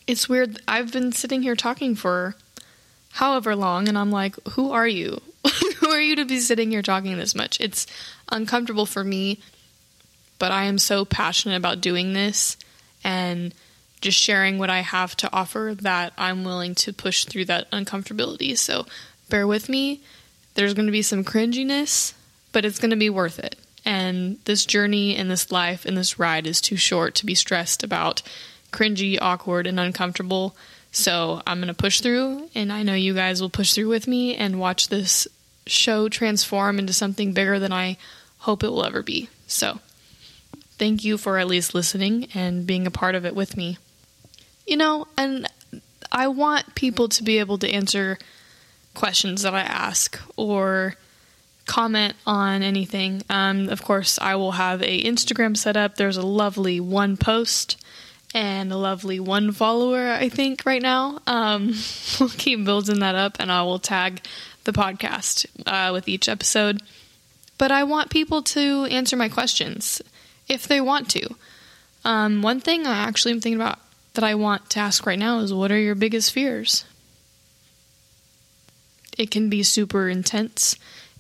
it's 0.06 0.28
weird. 0.28 0.60
I've 0.66 0.92
been 0.92 1.12
sitting 1.12 1.42
here 1.42 1.56
talking 1.56 1.94
for 1.94 2.36
however 3.12 3.56
long, 3.56 3.88
and 3.88 3.98
I'm 3.98 4.10
like, 4.10 4.36
who 4.50 4.70
are 4.72 4.86
you? 4.86 5.20
who 5.78 5.88
are 5.90 6.00
you 6.00 6.16
to 6.16 6.24
be 6.24 6.38
sitting 6.38 6.70
here 6.70 6.82
talking 6.82 7.16
this 7.16 7.34
much? 7.34 7.60
It's 7.60 7.86
uncomfortable 8.30 8.86
for 8.86 9.02
me, 9.02 9.40
but 10.38 10.52
I 10.52 10.64
am 10.64 10.78
so 10.78 11.04
passionate 11.04 11.56
about 11.56 11.80
doing 11.80 12.12
this 12.12 12.56
and 13.02 13.52
just 14.00 14.18
sharing 14.18 14.58
what 14.58 14.70
I 14.70 14.80
have 14.80 15.16
to 15.16 15.32
offer 15.32 15.74
that 15.80 16.12
I'm 16.18 16.44
willing 16.44 16.74
to 16.76 16.92
push 16.92 17.24
through 17.24 17.46
that 17.46 17.70
uncomfortability. 17.70 18.56
So 18.56 18.86
bear 19.28 19.46
with 19.46 19.68
me. 19.68 20.02
There's 20.54 20.74
going 20.74 20.86
to 20.86 20.92
be 20.92 21.02
some 21.02 21.24
cringiness, 21.24 22.14
but 22.56 22.64
it's 22.64 22.78
going 22.78 22.88
to 22.88 22.96
be 22.96 23.10
worth 23.10 23.38
it. 23.38 23.54
And 23.84 24.38
this 24.46 24.64
journey 24.64 25.14
and 25.14 25.30
this 25.30 25.52
life 25.52 25.84
and 25.84 25.94
this 25.94 26.18
ride 26.18 26.46
is 26.46 26.58
too 26.58 26.76
short 26.76 27.14
to 27.16 27.26
be 27.26 27.34
stressed 27.34 27.82
about 27.82 28.22
cringy, 28.72 29.18
awkward, 29.20 29.66
and 29.66 29.78
uncomfortable. 29.78 30.56
So 30.90 31.42
I'm 31.46 31.58
going 31.58 31.68
to 31.68 31.74
push 31.74 32.00
through, 32.00 32.48
and 32.54 32.72
I 32.72 32.82
know 32.82 32.94
you 32.94 33.12
guys 33.12 33.42
will 33.42 33.50
push 33.50 33.74
through 33.74 33.90
with 33.90 34.08
me 34.08 34.34
and 34.36 34.58
watch 34.58 34.88
this 34.88 35.28
show 35.66 36.08
transform 36.08 36.78
into 36.78 36.94
something 36.94 37.34
bigger 37.34 37.58
than 37.58 37.74
I 37.74 37.98
hope 38.38 38.64
it 38.64 38.70
will 38.70 38.86
ever 38.86 39.02
be. 39.02 39.28
So 39.46 39.80
thank 40.78 41.04
you 41.04 41.18
for 41.18 41.36
at 41.36 41.48
least 41.48 41.74
listening 41.74 42.28
and 42.32 42.66
being 42.66 42.86
a 42.86 42.90
part 42.90 43.14
of 43.14 43.26
it 43.26 43.34
with 43.34 43.54
me. 43.58 43.76
You 44.66 44.78
know, 44.78 45.08
and 45.18 45.46
I 46.10 46.28
want 46.28 46.74
people 46.74 47.10
to 47.10 47.22
be 47.22 47.38
able 47.38 47.58
to 47.58 47.70
answer 47.70 48.16
questions 48.94 49.42
that 49.42 49.52
I 49.52 49.60
ask 49.60 50.18
or 50.38 50.96
comment 51.66 52.14
on 52.26 52.62
anything. 52.62 53.22
Um, 53.28 53.68
of 53.68 53.82
course, 53.82 54.18
I 54.20 54.36
will 54.36 54.52
have 54.52 54.82
a 54.82 55.02
Instagram 55.02 55.56
set 55.56 55.76
up. 55.76 55.96
There's 55.96 56.16
a 56.16 56.26
lovely 56.26 56.80
one 56.80 57.16
post 57.16 57.76
and 58.34 58.72
a 58.72 58.76
lovely 58.76 59.20
one 59.20 59.52
follower, 59.52 60.08
I 60.08 60.28
think, 60.28 60.64
right 60.64 60.82
now. 60.82 61.18
Um, 61.26 61.74
we'll 62.20 62.28
keep 62.30 62.64
building 62.64 63.00
that 63.00 63.14
up, 63.14 63.36
and 63.40 63.50
I 63.50 63.62
will 63.62 63.78
tag 63.78 64.22
the 64.64 64.72
podcast 64.72 65.46
uh, 65.66 65.92
with 65.92 66.08
each 66.08 66.28
episode. 66.28 66.82
But 67.58 67.72
I 67.72 67.84
want 67.84 68.10
people 68.10 68.42
to 68.42 68.86
answer 68.90 69.16
my 69.16 69.28
questions 69.28 70.02
if 70.48 70.68
they 70.68 70.80
want 70.80 71.08
to. 71.10 71.34
Um, 72.04 72.42
one 72.42 72.60
thing 72.60 72.86
I 72.86 72.96
actually 72.96 73.32
am 73.32 73.40
thinking 73.40 73.60
about 73.60 73.80
that 74.14 74.24
I 74.24 74.34
want 74.34 74.70
to 74.70 74.80
ask 74.80 75.06
right 75.06 75.18
now 75.18 75.40
is 75.40 75.52
what 75.52 75.72
are 75.72 75.78
your 75.78 75.94
biggest 75.94 76.32
fears? 76.32 76.84
It 79.16 79.30
can 79.30 79.48
be 79.48 79.62
super 79.62 80.08
intense. 80.08 80.76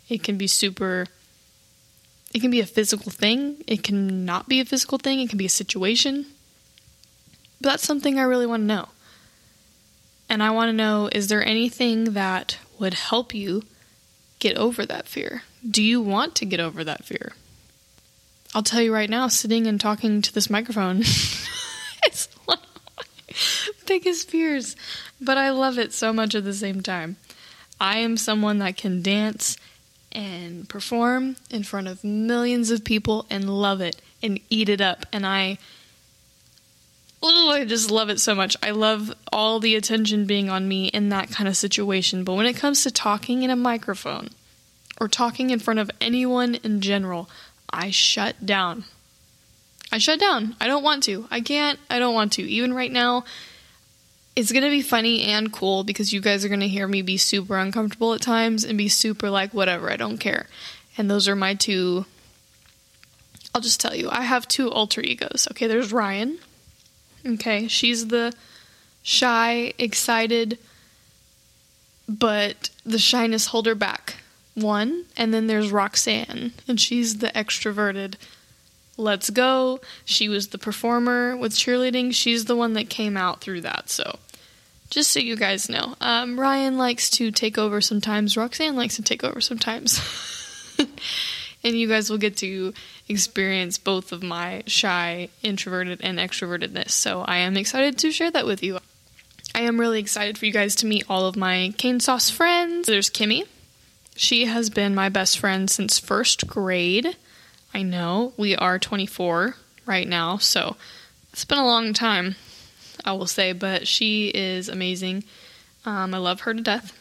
It 0.08 0.22
can 0.22 0.38
be 0.38 0.46
super 0.46 1.06
it 2.34 2.40
can 2.40 2.50
be 2.50 2.60
a 2.60 2.66
physical 2.66 3.10
thing. 3.10 3.64
It 3.66 3.82
can 3.82 4.26
not 4.26 4.48
be 4.48 4.60
a 4.60 4.64
physical 4.64 4.98
thing. 4.98 5.20
It 5.20 5.30
can 5.30 5.38
be 5.38 5.46
a 5.46 5.50
situation. 5.50 6.26
But 7.60 7.70
that's 7.70 7.86
something 7.86 8.18
I 8.18 8.24
really 8.24 8.46
want 8.46 8.62
to 8.62 8.66
know. 8.66 8.88
And 10.28 10.42
I 10.42 10.50
want 10.50 10.68
to 10.68 10.74
know 10.74 11.08
is 11.12 11.28
there 11.28 11.42
anything 11.42 12.12
that 12.12 12.58
would 12.78 12.94
help 12.94 13.32
you 13.32 13.62
get 14.38 14.58
over 14.58 14.84
that 14.84 15.08
fear? 15.08 15.44
Do 15.68 15.82
you 15.82 16.02
want 16.02 16.34
to 16.36 16.44
get 16.44 16.60
over 16.60 16.84
that 16.84 17.04
fear? 17.04 17.32
I'll 18.54 18.62
tell 18.62 18.82
you 18.82 18.92
right 18.92 19.10
now, 19.10 19.28
sitting 19.28 19.66
and 19.66 19.80
talking 19.80 20.22
to 20.22 20.32
this 20.32 20.50
microphone 20.50 20.98
is 22.10 22.28
one 22.44 22.58
of 22.58 22.96
my 22.96 23.72
biggest 23.86 24.28
fears, 24.28 24.76
but 25.20 25.38
I 25.38 25.50
love 25.50 25.78
it 25.78 25.92
so 25.92 26.12
much 26.12 26.34
at 26.34 26.44
the 26.44 26.52
same 26.52 26.82
time. 26.82 27.16
I 27.80 27.98
am 27.98 28.16
someone 28.16 28.58
that 28.58 28.76
can 28.76 29.02
dance 29.02 29.56
and 30.16 30.66
perform 30.66 31.36
in 31.50 31.62
front 31.62 31.86
of 31.86 32.02
millions 32.02 32.70
of 32.70 32.82
people 32.82 33.26
and 33.28 33.60
love 33.60 33.82
it 33.82 34.00
and 34.22 34.40
eat 34.48 34.70
it 34.70 34.80
up. 34.80 35.04
And 35.12 35.26
I, 35.26 35.58
oh, 37.22 37.50
I 37.50 37.66
just 37.66 37.90
love 37.90 38.08
it 38.08 38.18
so 38.18 38.34
much. 38.34 38.56
I 38.62 38.70
love 38.70 39.12
all 39.30 39.60
the 39.60 39.76
attention 39.76 40.24
being 40.24 40.48
on 40.48 40.66
me 40.66 40.86
in 40.86 41.10
that 41.10 41.30
kind 41.30 41.46
of 41.46 41.56
situation. 41.56 42.24
But 42.24 42.32
when 42.32 42.46
it 42.46 42.56
comes 42.56 42.82
to 42.82 42.90
talking 42.90 43.42
in 43.42 43.50
a 43.50 43.56
microphone 43.56 44.30
or 44.98 45.06
talking 45.06 45.50
in 45.50 45.58
front 45.58 45.80
of 45.80 45.90
anyone 46.00 46.54
in 46.56 46.80
general, 46.80 47.28
I 47.68 47.90
shut 47.90 48.46
down. 48.46 48.84
I 49.92 49.98
shut 49.98 50.18
down. 50.18 50.56
I 50.58 50.66
don't 50.66 50.82
want 50.82 51.02
to. 51.04 51.28
I 51.30 51.42
can't. 51.42 51.78
I 51.90 51.98
don't 51.98 52.14
want 52.14 52.32
to. 52.32 52.42
Even 52.42 52.72
right 52.72 52.90
now, 52.90 53.26
it's 54.36 54.52
going 54.52 54.64
to 54.64 54.70
be 54.70 54.82
funny 54.82 55.22
and 55.22 55.50
cool 55.50 55.82
because 55.82 56.12
you 56.12 56.20
guys 56.20 56.44
are 56.44 56.48
going 56.48 56.60
to 56.60 56.68
hear 56.68 56.86
me 56.86 57.00
be 57.00 57.16
super 57.16 57.56
uncomfortable 57.56 58.12
at 58.12 58.20
times 58.20 58.64
and 58.64 58.76
be 58.76 58.88
super 58.88 59.30
like, 59.30 59.54
whatever, 59.54 59.90
I 59.90 59.96
don't 59.96 60.18
care. 60.18 60.46
And 60.98 61.10
those 61.10 61.26
are 61.26 61.34
my 61.34 61.54
two. 61.54 62.04
I'll 63.54 63.62
just 63.62 63.80
tell 63.80 63.94
you, 63.94 64.10
I 64.10 64.22
have 64.22 64.46
two 64.46 64.70
alter 64.70 65.00
egos. 65.00 65.48
Okay, 65.50 65.66
there's 65.66 65.90
Ryan. 65.90 66.38
Okay, 67.26 67.66
she's 67.66 68.08
the 68.08 68.34
shy, 69.02 69.72
excited, 69.78 70.58
but 72.06 72.68
the 72.84 72.98
shyness 72.98 73.46
hold 73.46 73.64
her 73.66 73.74
back 73.74 74.16
one. 74.54 75.06
And 75.16 75.32
then 75.32 75.46
there's 75.46 75.72
Roxanne, 75.72 76.52
and 76.68 76.78
she's 76.78 77.18
the 77.18 77.28
extroverted, 77.28 78.16
let's 78.96 79.30
go. 79.30 79.80
She 80.04 80.28
was 80.28 80.48
the 80.48 80.58
performer 80.58 81.36
with 81.36 81.52
cheerleading. 81.52 82.14
She's 82.14 82.44
the 82.44 82.56
one 82.56 82.74
that 82.74 82.90
came 82.90 83.16
out 83.16 83.40
through 83.40 83.62
that. 83.62 83.88
So 83.90 84.18
just 84.90 85.10
so 85.10 85.20
you 85.20 85.36
guys 85.36 85.68
know, 85.68 85.94
um, 86.00 86.38
Ryan 86.38 86.78
likes 86.78 87.10
to 87.10 87.30
take 87.30 87.58
over 87.58 87.80
sometimes. 87.80 88.36
Roxanne 88.36 88.76
likes 88.76 88.96
to 88.96 89.02
take 89.02 89.24
over 89.24 89.40
sometimes. 89.40 90.00
and 91.64 91.76
you 91.76 91.88
guys 91.88 92.08
will 92.08 92.18
get 92.18 92.36
to 92.38 92.72
experience 93.08 93.78
both 93.78 94.12
of 94.12 94.22
my 94.22 94.62
shy, 94.66 95.28
introverted, 95.42 96.00
and 96.02 96.18
extrovertedness. 96.18 96.90
So 96.90 97.22
I 97.22 97.38
am 97.38 97.56
excited 97.56 97.98
to 97.98 98.12
share 98.12 98.30
that 98.30 98.46
with 98.46 98.62
you. 98.62 98.78
I 99.54 99.60
am 99.60 99.80
really 99.80 100.00
excited 100.00 100.38
for 100.38 100.46
you 100.46 100.52
guys 100.52 100.74
to 100.76 100.86
meet 100.86 101.04
all 101.08 101.26
of 101.26 101.36
my 101.36 101.72
cane 101.78 102.00
sauce 102.00 102.30
friends. 102.30 102.86
There's 102.86 103.10
Kimmy. 103.10 103.44
She 104.14 104.46
has 104.46 104.70
been 104.70 104.94
my 104.94 105.08
best 105.08 105.38
friend 105.38 105.70
since 105.70 105.98
first 105.98 106.46
grade. 106.46 107.16
I 107.74 107.82
know 107.82 108.32
we 108.36 108.56
are 108.56 108.78
24 108.78 109.56
right 109.84 110.08
now, 110.08 110.38
so 110.38 110.76
it's 111.32 111.44
been 111.44 111.58
a 111.58 111.66
long 111.66 111.92
time. 111.92 112.36
I 113.04 113.12
will 113.12 113.26
say, 113.26 113.52
but 113.52 113.86
she 113.86 114.28
is 114.28 114.68
amazing. 114.68 115.24
Um, 115.84 116.14
I 116.14 116.18
love 116.18 116.40
her 116.40 116.54
to 116.54 116.60
death. 116.60 116.92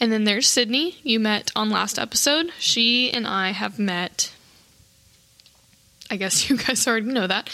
And 0.00 0.10
then 0.10 0.24
there's 0.24 0.48
Sydney, 0.48 0.96
you 1.02 1.20
met 1.20 1.50
on 1.54 1.70
last 1.70 1.98
episode. 1.98 2.50
She 2.58 3.10
and 3.12 3.26
I 3.26 3.52
have 3.52 3.78
met, 3.78 4.32
I 6.10 6.16
guess 6.16 6.48
you 6.50 6.56
guys 6.56 6.86
already 6.86 7.06
know 7.06 7.26
that. 7.26 7.48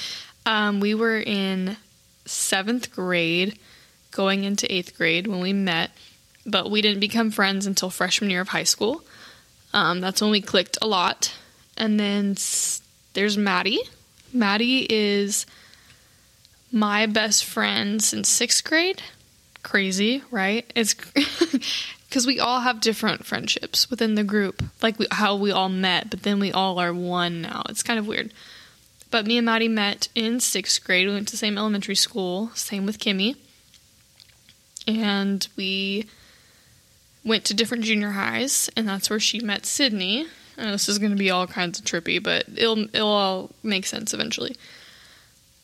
Um, 0.46 0.80
we 0.80 0.94
were 0.94 1.18
in 1.18 1.76
seventh 2.24 2.92
grade, 2.92 3.58
going 4.10 4.44
into 4.44 4.72
eighth 4.72 4.96
grade 4.96 5.26
when 5.26 5.40
we 5.40 5.52
met, 5.52 5.90
but 6.46 6.70
we 6.70 6.80
didn't 6.80 7.00
become 7.00 7.30
friends 7.30 7.66
until 7.66 7.90
freshman 7.90 8.30
year 8.30 8.40
of 8.40 8.48
high 8.48 8.64
school. 8.64 9.04
Um, 9.72 10.00
that's 10.00 10.20
when 10.20 10.30
we 10.30 10.40
clicked 10.40 10.78
a 10.82 10.86
lot. 10.86 11.34
And 11.76 12.00
then 12.00 12.36
there's 13.12 13.36
Maddie. 13.36 13.80
Maddie 14.32 14.86
is 14.88 15.46
my 16.72 17.06
best 17.06 17.44
friend 17.44 18.02
since 18.02 18.28
sixth 18.28 18.64
grade. 18.64 19.02
Crazy, 19.62 20.22
right? 20.30 20.70
It's 20.74 20.94
because 22.08 22.26
we 22.26 22.40
all 22.40 22.60
have 22.60 22.80
different 22.80 23.24
friendships 23.24 23.90
within 23.90 24.14
the 24.14 24.24
group, 24.24 24.62
like 24.82 24.98
we, 24.98 25.06
how 25.10 25.36
we 25.36 25.52
all 25.52 25.68
met, 25.68 26.10
but 26.10 26.22
then 26.22 26.40
we 26.40 26.50
all 26.50 26.78
are 26.78 26.92
one 26.92 27.42
now. 27.42 27.62
It's 27.68 27.82
kind 27.82 27.98
of 27.98 28.06
weird. 28.06 28.32
But 29.10 29.26
me 29.26 29.38
and 29.38 29.44
Maddie 29.44 29.68
met 29.68 30.08
in 30.14 30.40
sixth 30.40 30.82
grade. 30.84 31.06
We 31.06 31.14
went 31.14 31.28
to 31.28 31.32
the 31.32 31.38
same 31.38 31.58
elementary 31.58 31.96
school, 31.96 32.50
same 32.54 32.86
with 32.86 32.98
Kimmy. 32.98 33.36
And 34.86 35.46
we 35.56 36.06
went 37.24 37.44
to 37.44 37.54
different 37.54 37.84
junior 37.84 38.10
highs, 38.10 38.70
and 38.76 38.88
that's 38.88 39.10
where 39.10 39.20
she 39.20 39.40
met 39.40 39.66
Sydney. 39.66 40.26
And 40.56 40.72
this 40.72 40.88
is 40.88 40.98
going 40.98 41.12
to 41.12 41.16
be 41.16 41.30
all 41.30 41.46
kinds 41.46 41.78
of 41.78 41.84
trippy, 41.84 42.22
but 42.22 42.44
it'll 42.56 42.84
it'll 42.94 43.08
all 43.08 43.50
make 43.62 43.86
sense 43.86 44.12
eventually. 44.14 44.56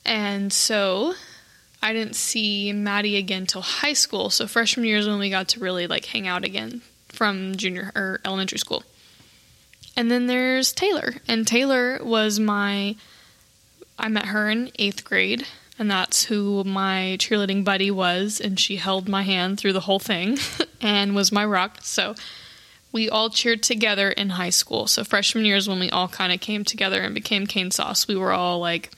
And 0.06 0.52
so 0.52 1.14
I 1.82 1.92
didn't 1.92 2.14
see 2.14 2.72
Maddie 2.72 3.16
again 3.16 3.44
till 3.46 3.60
high 3.60 3.92
school. 3.92 4.30
So 4.30 4.46
freshman 4.46 4.86
year 4.86 4.98
is 4.98 5.08
when 5.08 5.18
we 5.18 5.30
got 5.30 5.48
to 5.48 5.60
really 5.60 5.86
like 5.86 6.06
hang 6.06 6.26
out 6.28 6.44
again 6.44 6.80
from 7.08 7.56
junior 7.56 7.92
or 7.94 8.20
elementary 8.24 8.58
school. 8.58 8.84
And 9.96 10.10
then 10.10 10.26
there's 10.26 10.72
Taylor. 10.72 11.14
And 11.26 11.46
Taylor 11.46 11.98
was 12.02 12.38
my 12.38 12.96
I 13.98 14.08
met 14.08 14.26
her 14.26 14.48
in 14.48 14.68
8th 14.78 15.04
grade 15.04 15.46
and 15.78 15.90
that's 15.90 16.24
who 16.24 16.62
my 16.64 17.16
cheerleading 17.18 17.64
buddy 17.64 17.90
was 17.90 18.40
and 18.40 18.60
she 18.60 18.76
held 18.76 19.08
my 19.08 19.22
hand 19.22 19.58
through 19.58 19.72
the 19.72 19.80
whole 19.80 19.98
thing 19.98 20.38
and 20.80 21.16
was 21.16 21.32
my 21.32 21.44
rock. 21.44 21.78
So 21.82 22.14
we 22.92 23.10
all 23.10 23.28
cheered 23.28 23.62
together 23.62 24.10
in 24.10 24.30
high 24.30 24.50
school. 24.50 24.86
So 24.86 25.02
freshman 25.02 25.44
year 25.44 25.56
is 25.56 25.68
when 25.68 25.80
we 25.80 25.90
all 25.90 26.08
kind 26.08 26.32
of 26.32 26.40
came 26.40 26.64
together 26.64 27.00
and 27.00 27.14
became 27.14 27.46
Cane 27.46 27.70
Sauce. 27.70 28.06
We 28.06 28.16
were 28.16 28.32
all 28.32 28.60
like 28.60 28.92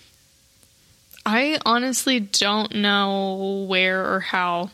I 1.30 1.58
honestly 1.66 2.20
don't 2.20 2.74
know 2.76 3.66
where 3.68 4.14
or 4.14 4.20
how 4.20 4.70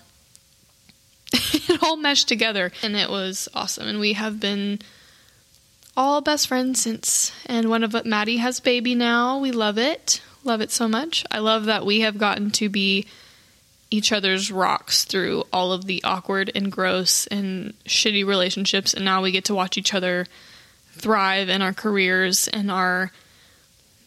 it 1.33 1.83
all 1.83 1.97
meshed 1.97 2.29
together, 2.29 2.71
and 2.81 2.95
it 2.95 3.11
was 3.11 3.49
awesome. 3.55 3.89
And 3.89 3.99
we 3.99 4.13
have 4.13 4.39
been 4.39 4.79
all 5.97 6.21
best 6.21 6.47
friends 6.47 6.81
since. 6.81 7.33
And 7.47 7.69
one 7.69 7.83
of 7.83 8.07
Maddie 8.07 8.37
has 8.37 8.61
baby 8.61 8.95
now. 8.95 9.41
We 9.41 9.51
love 9.51 9.79
it, 9.79 10.23
love 10.45 10.61
it 10.61 10.71
so 10.71 10.87
much. 10.87 11.25
I 11.29 11.41
love 11.41 11.65
that 11.65 11.85
we 11.85 12.01
have 12.03 12.19
gotten 12.19 12.53
to 12.53 12.69
be 12.69 13.09
each 13.91 14.13
other's 14.13 14.53
rocks 14.53 15.05
through 15.05 15.43
all 15.53 15.73
of 15.73 15.87
the 15.87 16.05
awkward 16.05 16.53
and 16.55 16.71
gross 16.71 17.27
and 17.27 17.75
shitty 17.85 18.25
relationships, 18.25 18.95
and 18.95 19.05
now 19.05 19.21
we 19.21 19.33
get 19.33 19.47
to 19.47 19.57
watch 19.57 19.77
each 19.77 19.93
other 19.93 20.29
thrive 20.93 21.49
in 21.49 21.63
our 21.63 21.73
careers 21.73 22.47
and 22.47 22.71
our 22.71 23.11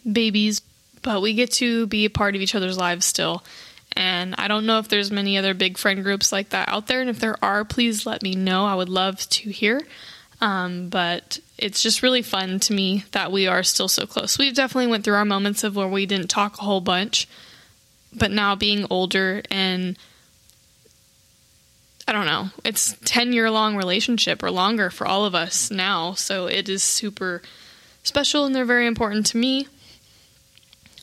babies 0.10 0.62
but 1.02 1.22
we 1.22 1.34
get 1.34 1.52
to 1.54 1.88
be 1.88 2.06
a 2.06 2.10
part 2.10 2.36
of 2.36 2.42
each 2.42 2.56
other's 2.56 2.78
lives 2.78 3.06
still. 3.06 3.44
And 3.94 4.36
I 4.38 4.48
don't 4.48 4.66
know 4.66 4.80
if 4.80 4.90
there's 4.90 5.12
many 5.12 5.38
other 5.38 5.54
big 5.54 5.78
friend 5.78 6.04
groups 6.04 6.32
like 6.32 6.50
that 6.50 6.70
out 6.70 6.88
there. 6.88 7.02
And 7.02 7.10
if 7.10 7.20
there 7.20 7.36
are, 7.44 7.66
please 7.66 8.06
let 8.06 8.22
me 8.22 8.36
know. 8.36 8.66
I 8.66 8.76
would 8.76 8.90
love 8.90 9.28
to 9.30 9.50
hear. 9.50 9.82
Um, 10.40 10.90
but 10.90 11.40
it's 11.58 11.82
just 11.82 12.04
really 12.04 12.22
fun 12.22 12.60
to 12.62 12.74
me 12.74 13.06
that 13.12 13.32
we 13.32 13.48
are 13.48 13.64
still 13.64 13.88
so 13.88 14.06
close. 14.06 14.38
We've 14.38 14.54
definitely 14.54 14.92
went 14.92 15.04
through 15.04 15.16
our 15.16 15.26
moments 15.26 15.64
of 15.64 15.76
where 15.76 15.88
we 15.88 16.06
didn't 16.06 16.28
talk 16.28 16.60
a 16.60 16.64
whole 16.64 16.82
bunch, 16.82 17.28
but 18.14 18.30
now 18.30 18.56
being 18.56 18.86
older 18.90 19.42
and 19.50 19.98
I 22.08 22.14
don't 22.14 22.26
know, 22.26 22.50
it's 22.64 22.96
10 23.04 23.34
year 23.34 23.52
long 23.52 23.76
relationship 23.76 24.42
or 24.42 24.50
longer 24.50 24.90
for 24.90 25.06
all 25.06 25.26
of 25.26 25.36
us 25.36 25.70
now. 25.70 26.14
So 26.14 26.46
it 26.46 26.70
is 26.70 26.82
super 26.82 27.42
special 28.04 28.46
and 28.46 28.56
they're 28.56 28.64
very 28.64 28.88
important 28.88 29.26
to 29.28 29.38
me. 29.38 29.68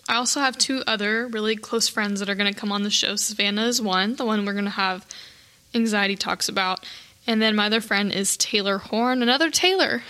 I 0.09 0.17
also 0.17 0.41
have 0.41 0.59
two 0.59 0.83
other 0.87 1.27
really 1.27 1.57
close 1.57 1.89
friends 1.89 2.21
that 2.21 2.29
are 2.29 2.35
going 2.35 2.53
to 2.53 2.59
come 2.59 2.73
on 2.73 2.83
the 2.83 2.91
show. 2.91 3.17
Savannah 3.17 3.67
is 3.67 3.81
one, 3.81 4.17
the 4.17 4.25
one 4.25 4.45
we're 4.45 4.53
going 4.53 4.65
to 4.65 4.71
have 4.71 5.07
anxiety 5.75 6.17
talks 6.17 6.49
about. 6.49 6.85
And 7.27 7.41
then 7.41 7.57
my 7.57 7.67
other 7.67 7.81
friend 7.81 8.13
is 8.13 8.37
Taylor 8.37 8.79
Horn, 8.79 9.23
another 9.23 9.51
Taylor. 9.51 10.03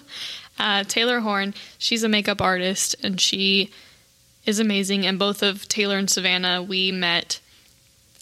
uh, 0.58 0.84
Taylor 0.84 1.20
Horn, 1.20 1.54
she's 1.78 2.02
a 2.02 2.08
makeup 2.08 2.42
artist 2.42 2.96
and 3.02 3.20
she 3.20 3.70
is 4.44 4.58
amazing. 4.58 5.06
And 5.06 5.18
both 5.18 5.42
of 5.42 5.68
Taylor 5.68 5.98
and 5.98 6.10
Savannah, 6.10 6.62
we 6.62 6.90
met 6.90 7.40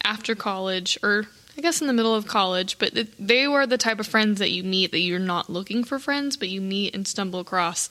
after 0.04 0.34
college, 0.34 0.98
or 1.02 1.24
I 1.56 1.62
guess 1.62 1.80
in 1.80 1.86
the 1.86 1.92
middle 1.94 2.14
of 2.14 2.26
college, 2.26 2.78
but 2.78 2.92
they 3.18 3.48
were 3.48 3.66
the 3.66 3.78
type 3.78 3.98
of 3.98 4.06
friends 4.06 4.38
that 4.38 4.50
you 4.50 4.62
meet 4.62 4.90
that 4.90 5.00
you're 5.00 5.18
not 5.18 5.48
looking 5.48 5.82
for 5.82 5.98
friends, 5.98 6.36
but 6.36 6.48
you 6.48 6.60
meet 6.60 6.94
and 6.94 7.08
stumble 7.08 7.40
across. 7.40 7.88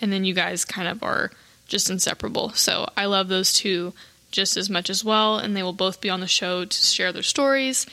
And 0.00 0.12
then 0.12 0.24
you 0.24 0.34
guys 0.34 0.64
kind 0.64 0.88
of 0.88 1.02
are 1.02 1.30
just 1.68 1.90
inseparable. 1.90 2.50
So 2.50 2.88
I 2.96 3.04
love 3.04 3.28
those 3.28 3.52
two 3.52 3.92
just 4.30 4.56
as 4.56 4.68
much 4.68 4.90
as 4.90 5.04
well, 5.04 5.38
and 5.38 5.56
they 5.56 5.62
will 5.62 5.72
both 5.72 6.00
be 6.00 6.10
on 6.10 6.20
the 6.20 6.26
show 6.26 6.64
to 6.64 6.76
share 6.76 7.12
their 7.12 7.22
stories. 7.22 7.86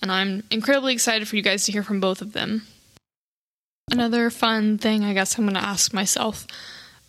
And 0.00 0.10
I'm 0.10 0.44
incredibly 0.50 0.92
excited 0.92 1.28
for 1.28 1.36
you 1.36 1.42
guys 1.42 1.64
to 1.64 1.72
hear 1.72 1.82
from 1.82 2.00
both 2.00 2.22
of 2.22 2.32
them. 2.32 2.66
Another 3.90 4.30
fun 4.30 4.78
thing 4.78 5.04
I 5.04 5.12
guess 5.12 5.36
I'm 5.36 5.44
going 5.44 5.54
to 5.54 5.60
ask 5.60 5.92
myself, 5.92 6.46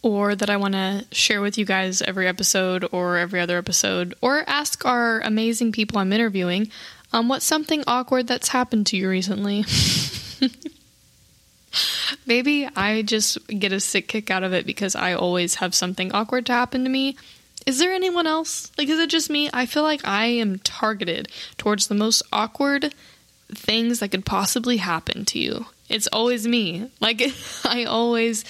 or 0.01 0.35
that 0.35 0.49
I 0.49 0.57
want 0.57 0.73
to 0.73 1.05
share 1.11 1.41
with 1.41 1.57
you 1.57 1.65
guys 1.65 2.01
every 2.01 2.27
episode 2.27 2.85
or 2.91 3.17
every 3.17 3.39
other 3.39 3.57
episode, 3.57 4.15
or 4.19 4.43
ask 4.47 4.83
our 4.85 5.19
amazing 5.21 5.71
people 5.71 5.99
I'm 5.99 6.11
interviewing, 6.11 6.71
um, 7.13 7.29
what's 7.29 7.45
something 7.45 7.83
awkward 7.87 8.27
that's 8.27 8.49
happened 8.49 8.87
to 8.87 8.97
you 8.97 9.09
recently? 9.09 9.63
Maybe 12.25 12.67
I 12.75 13.01
just 13.01 13.45
get 13.47 13.71
a 13.71 13.79
sick 13.79 14.07
kick 14.07 14.29
out 14.29 14.43
of 14.43 14.53
it 14.53 14.65
because 14.65 14.95
I 14.95 15.13
always 15.13 15.55
have 15.55 15.75
something 15.75 16.11
awkward 16.11 16.45
to 16.47 16.53
happen 16.53 16.83
to 16.83 16.89
me. 16.89 17.17
Is 17.65 17.79
there 17.79 17.93
anyone 17.93 18.27
else? 18.27 18.71
Like, 18.77 18.89
is 18.89 18.99
it 18.99 19.09
just 19.09 19.29
me? 19.29 19.49
I 19.53 19.65
feel 19.65 19.83
like 19.83 20.07
I 20.07 20.25
am 20.25 20.59
targeted 20.59 21.27
towards 21.57 21.87
the 21.87 21.95
most 21.95 22.23
awkward 22.33 22.93
things 23.53 23.99
that 23.99 24.09
could 24.09 24.25
possibly 24.25 24.77
happen 24.77 25.25
to 25.25 25.39
you. 25.39 25.65
It's 25.89 26.07
always 26.07 26.47
me. 26.47 26.89
Like, 26.99 27.21
I 27.65 27.83
always 27.83 28.45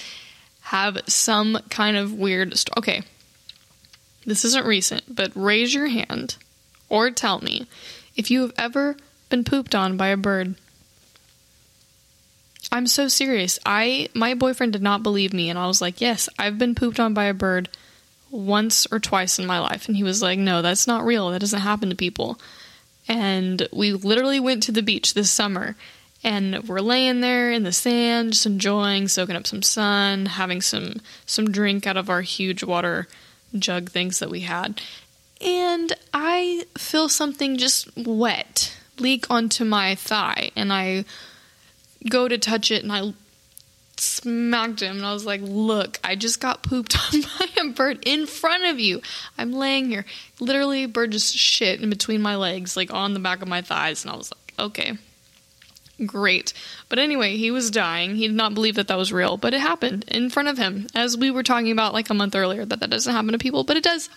have 0.62 0.98
some 1.06 1.58
kind 1.68 1.96
of 1.96 2.14
weird 2.14 2.56
story. 2.56 2.74
Okay, 2.78 3.02
this 4.24 4.44
isn't 4.44 4.64
recent, 4.64 5.14
but 5.14 5.32
raise 5.34 5.74
your 5.74 5.88
hand 5.88 6.36
or 6.88 7.10
tell 7.10 7.40
me 7.40 7.66
if 8.16 8.30
you 8.30 8.42
have 8.42 8.52
ever 8.56 8.96
been 9.28 9.44
pooped 9.44 9.74
on 9.74 9.96
by 9.96 10.08
a 10.08 10.16
bird. 10.16 10.54
I'm 12.72 12.86
so 12.86 13.06
serious. 13.06 13.58
I 13.66 14.08
my 14.14 14.32
boyfriend 14.32 14.72
did 14.72 14.82
not 14.82 15.02
believe 15.02 15.34
me 15.34 15.50
and 15.50 15.58
I 15.58 15.66
was 15.66 15.82
like, 15.82 16.00
"Yes, 16.00 16.28
I've 16.38 16.58
been 16.58 16.74
pooped 16.74 16.98
on 16.98 17.12
by 17.12 17.24
a 17.24 17.34
bird 17.34 17.68
once 18.30 18.86
or 18.90 18.98
twice 18.98 19.38
in 19.38 19.44
my 19.46 19.58
life." 19.58 19.86
And 19.86 19.96
he 19.96 20.02
was 20.02 20.22
like, 20.22 20.38
"No, 20.38 20.62
that's 20.62 20.86
not 20.86 21.04
real. 21.04 21.30
That 21.30 21.40
doesn't 21.40 21.60
happen 21.60 21.90
to 21.90 21.94
people." 21.94 22.40
And 23.06 23.68
we 23.72 23.92
literally 23.92 24.40
went 24.40 24.62
to 24.64 24.72
the 24.72 24.82
beach 24.82 25.12
this 25.12 25.30
summer 25.30 25.76
and 26.24 26.66
we're 26.68 26.80
laying 26.80 27.20
there 27.20 27.50
in 27.50 27.64
the 27.64 27.72
sand 27.72 28.32
just 28.32 28.46
enjoying 28.46 29.08
soaking 29.08 29.36
up 29.36 29.46
some 29.46 29.62
sun, 29.62 30.26
having 30.26 30.62
some 30.62 31.02
some 31.26 31.50
drink 31.50 31.86
out 31.86 31.98
of 31.98 32.08
our 32.08 32.22
huge 32.22 32.64
water 32.64 33.06
jug 33.58 33.90
things 33.90 34.18
that 34.18 34.30
we 34.30 34.40
had. 34.40 34.80
And 35.42 35.92
I 36.14 36.64
feel 36.78 37.10
something 37.10 37.58
just 37.58 37.94
wet 37.96 38.78
leak 38.98 39.26
onto 39.28 39.64
my 39.64 39.94
thigh 39.94 40.52
and 40.56 40.72
I 40.72 41.04
go 42.08 42.28
to 42.28 42.38
touch 42.38 42.70
it 42.70 42.82
and 42.82 42.92
I 42.92 43.12
smacked 43.96 44.80
him 44.80 44.96
and 44.96 45.06
I 45.06 45.12
was 45.12 45.26
like, 45.26 45.40
"Look, 45.42 45.98
I 46.02 46.16
just 46.16 46.40
got 46.40 46.62
pooped 46.62 46.96
on 47.14 47.22
by 47.22 47.62
a 47.62 47.68
bird 47.70 48.02
in 48.06 48.26
front 48.26 48.64
of 48.64 48.80
you. 48.80 49.00
I'm 49.38 49.52
laying 49.52 49.88
here, 49.88 50.04
literally, 50.40 50.86
bird 50.86 51.12
just 51.12 51.36
shit 51.36 51.80
in 51.80 51.90
between 51.90 52.22
my 52.22 52.36
legs, 52.36 52.76
like 52.76 52.92
on 52.92 53.14
the 53.14 53.20
back 53.20 53.42
of 53.42 53.48
my 53.48 53.62
thighs." 53.62 54.04
And 54.04 54.12
I 54.12 54.16
was 54.16 54.32
like, 54.32 54.54
"Okay, 54.58 54.98
great." 56.04 56.52
But 56.88 56.98
anyway, 56.98 57.36
he 57.36 57.50
was 57.50 57.70
dying. 57.70 58.16
He 58.16 58.26
did 58.26 58.36
not 58.36 58.54
believe 58.54 58.74
that 58.76 58.88
that 58.88 58.98
was 58.98 59.12
real, 59.12 59.36
but 59.36 59.54
it 59.54 59.60
happened 59.60 60.04
in 60.08 60.30
front 60.30 60.48
of 60.48 60.58
him, 60.58 60.86
as 60.94 61.16
we 61.16 61.30
were 61.30 61.42
talking 61.42 61.70
about 61.70 61.94
like 61.94 62.10
a 62.10 62.14
month 62.14 62.34
earlier. 62.34 62.64
That 62.64 62.80
that 62.80 62.90
doesn't 62.90 63.14
happen 63.14 63.32
to 63.32 63.38
people, 63.38 63.64
but 63.64 63.76
it 63.76 63.84
does. 63.84 64.08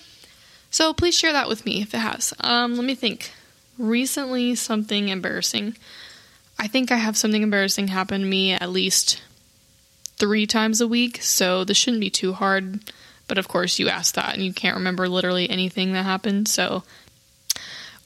So 0.71 0.93
please 0.93 1.17
share 1.17 1.31
that 1.31 1.47
with 1.47 1.65
me 1.65 1.81
if 1.81 1.93
it 1.93 1.99
has. 1.99 2.33
Um, 2.39 2.75
let 2.75 2.85
me 2.85 2.95
think. 2.95 3.31
Recently, 3.77 4.55
something 4.55 5.09
embarrassing. 5.09 5.75
I 6.57 6.67
think 6.67 6.91
I 6.91 6.97
have 6.97 7.17
something 7.17 7.41
embarrassing 7.41 7.89
happen 7.89 8.21
to 8.21 8.27
me 8.27 8.53
at 8.53 8.69
least 8.69 9.21
three 10.17 10.47
times 10.47 10.81
a 10.81 10.87
week, 10.87 11.21
so 11.21 11.63
this 11.63 11.77
shouldn't 11.77 12.01
be 12.01 12.09
too 12.09 12.33
hard. 12.33 12.79
But 13.27 13.37
of 13.37 13.47
course, 13.47 13.79
you 13.79 13.89
asked 13.89 14.15
that 14.15 14.33
and 14.35 14.43
you 14.43 14.53
can't 14.53 14.77
remember 14.77 15.09
literally 15.09 15.49
anything 15.49 15.93
that 15.93 16.03
happened, 16.03 16.47
so. 16.47 16.83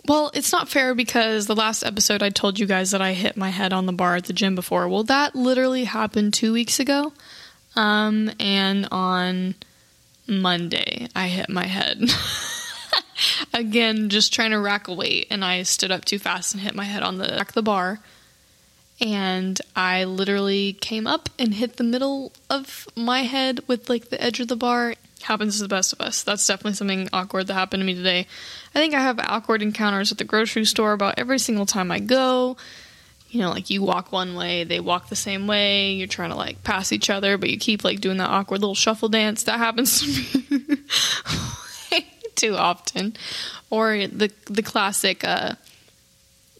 Well, 0.08 0.32
it's 0.34 0.52
not 0.52 0.70
fair 0.70 0.96
because 0.96 1.46
the 1.46 1.56
last 1.56 1.84
episode 1.84 2.24
I 2.24 2.30
told 2.30 2.58
you 2.58 2.66
guys 2.66 2.92
that 2.92 3.02
I 3.02 3.14
hit 3.14 3.38
my 3.38 3.50
head 3.50 3.74
on 3.74 3.86
the 3.86 3.94
bar 3.94 4.16
at 4.16 4.26
the 4.26 4.34
gym 4.34 4.56
before. 4.56 4.88
Well, 4.88 5.04
that 5.04 5.36
literally 5.36 5.84
happened 5.84 6.34
two 6.34 6.54
weeks 6.54 6.80
ago. 6.80 7.14
Um, 7.76 8.32
and 8.40 8.88
on 8.92 9.56
Monday, 10.26 11.10
I 11.16 11.28
hit 11.28 11.50
my 11.50 11.66
head. 11.66 12.02
Again, 13.54 14.10
just 14.10 14.34
trying 14.34 14.52
to 14.52 14.60
rack 14.60 14.88
a 14.88 14.94
weight, 14.94 15.28
and 15.30 15.44
I 15.44 15.64
stood 15.64 15.92
up 15.92 16.06
too 16.06 16.18
fast 16.18 16.54
and 16.54 16.64
hit 16.64 16.74
my 16.74 16.86
head 16.86 17.04
on 17.04 17.18
the 17.18 17.28
back 17.28 17.50
of 17.50 17.56
the 17.56 17.62
bar 17.62 18.00
and 19.02 19.60
I 19.76 20.04
literally 20.04 20.74
came 20.74 21.08
up 21.08 21.30
and 21.40 21.54
hit 21.54 21.78
the 21.78 21.84
middle 21.84 22.34
of 22.50 22.88
my 22.96 23.22
head 23.22 23.62
with 23.68 23.90
like 23.90 24.10
the 24.10 24.22
edge 24.22 24.40
of 24.40 24.48
the 24.48 24.56
bar. 24.56 24.96
Happens 25.22 25.58
to 25.58 25.64
the 25.64 25.70
best 25.70 25.94
of 25.94 26.02
us. 26.02 26.24
That's 26.24 26.46
definitely 26.46 26.74
something 26.74 27.10
awkward 27.12 27.48
that 27.48 27.54
happened 27.54 27.82
to 27.82 27.86
me 27.86 27.94
today. 27.94 28.28
I 28.74 28.80
think 28.80 28.94
I 28.94 29.02
have 29.02 29.20
awkward 29.20 29.62
encounters 29.62 30.12
at 30.12 30.18
the 30.18 30.24
grocery 30.24 30.66
store 30.66 30.94
about 30.94 31.16
every 31.18 31.40
single 31.40 31.66
time 31.66 31.92
I 31.92 32.00
go. 32.00 32.58
You 33.30 33.42
know, 33.42 33.52
like 33.52 33.70
you 33.70 33.84
walk 33.84 34.12
one 34.12 34.36
way, 34.36 34.64
they 34.64 34.80
walk 34.80 35.10
the 35.10 35.16
same 35.16 35.46
way, 35.46 35.92
you're 35.92 36.08
trying 36.08 36.32
to 36.32 36.36
like 36.36 36.64
pass 36.64 36.92
each 36.92 37.10
other, 37.10 37.38
but 37.38 37.50
you 37.50 37.60
keep 37.60 37.84
like 37.84 38.02
doing 38.02 38.18
that 38.18 38.30
awkward 38.30 38.62
little 38.62 38.76
shuffle 38.76 39.10
dance. 39.10 39.44
That 39.44 39.60
happens 39.60 40.02
to 40.02 40.52
me 40.52 40.78
too 42.36 42.56
often. 42.56 43.16
Or 43.70 44.08
the 44.08 44.32
the 44.46 44.64
classic 44.64 45.24
uh 45.24 45.54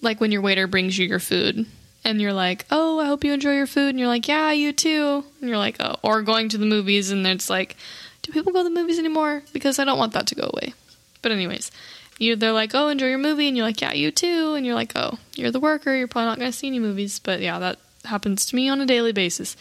like 0.02 0.22
when 0.22 0.32
your 0.32 0.42
waiter 0.42 0.68
brings 0.68 0.98
you 0.98 1.08
your 1.08 1.20
food 1.20 1.66
and 2.10 2.20
you're 2.20 2.34
like, 2.34 2.66
"Oh, 2.72 3.00
I 3.00 3.06
hope 3.06 3.24
you 3.24 3.34
enjoy 3.34 3.54
your 3.54 3.68
food," 3.68 3.90
and 3.90 4.00
you're 4.00 4.08
like, 4.08 4.28
"Yeah, 4.28 4.52
you 4.52 4.74
too," 4.74 5.24
and 5.40 5.48
you're 5.48 5.60
like, 5.60 5.78
"Oh," 5.80 5.96
or 6.02 6.24
going 6.24 6.50
to 6.50 6.58
the 6.58 6.66
movies, 6.66 7.12
and 7.12 7.26
it's 7.28 7.50
like, 7.50 7.76
"Do 8.24 8.32
people 8.32 8.52
go 8.52 8.64
to 8.64 8.64
the 8.64 8.76
movies 8.76 8.98
anymore?" 8.98 9.44
Because 9.54 9.78
I 9.78 9.86
don't 9.86 10.00
want 10.00 10.14
that 10.14 10.26
to 10.28 10.36
go 10.36 10.50
away. 10.52 10.74
But 11.22 11.32
anyways, 11.32 11.72
you 12.18 12.36
they're 12.36 12.52
like, 12.52 12.74
"Oh, 12.74 12.88
enjoy 12.88 13.10
your 13.10 13.20
movie," 13.20 13.48
and 13.48 13.56
you're 13.56 13.66
like, 13.66 13.80
"Yeah, 13.80 13.94
you 13.94 14.10
too," 14.10 14.56
and 14.56 14.66
you're 14.66 14.76
like, 14.76 14.94
"Oh, 14.96 15.20
you're 15.36 15.52
the 15.52 15.60
worker, 15.60 15.96
you're 15.96 16.08
probably 16.08 16.30
not 16.30 16.40
gonna 16.40 16.52
see 16.52 16.68
any 16.68 16.80
movies," 16.80 17.20
but 17.20 17.42
yeah, 17.42 17.60
that 17.60 17.78
happens 18.06 18.46
to 18.48 18.56
me 18.56 18.70
on 18.70 18.82
a 18.82 18.88
daily 18.88 19.12
basis. 19.12 19.56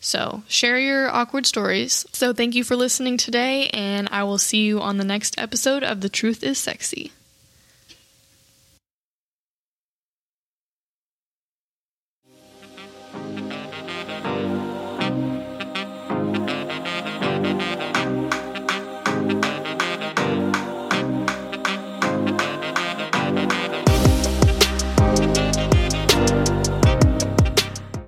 So, 0.00 0.42
share 0.48 0.78
your 0.78 1.08
awkward 1.08 1.46
stories. 1.46 2.04
So, 2.12 2.32
thank 2.32 2.54
you 2.54 2.64
for 2.64 2.76
listening 2.76 3.16
today, 3.16 3.68
and 3.68 4.08
I 4.10 4.24
will 4.24 4.38
see 4.38 4.62
you 4.64 4.80
on 4.80 4.98
the 4.98 5.04
next 5.04 5.38
episode 5.38 5.84
of 5.84 6.00
The 6.00 6.08
Truth 6.08 6.42
is 6.42 6.58
Sexy. 6.58 7.12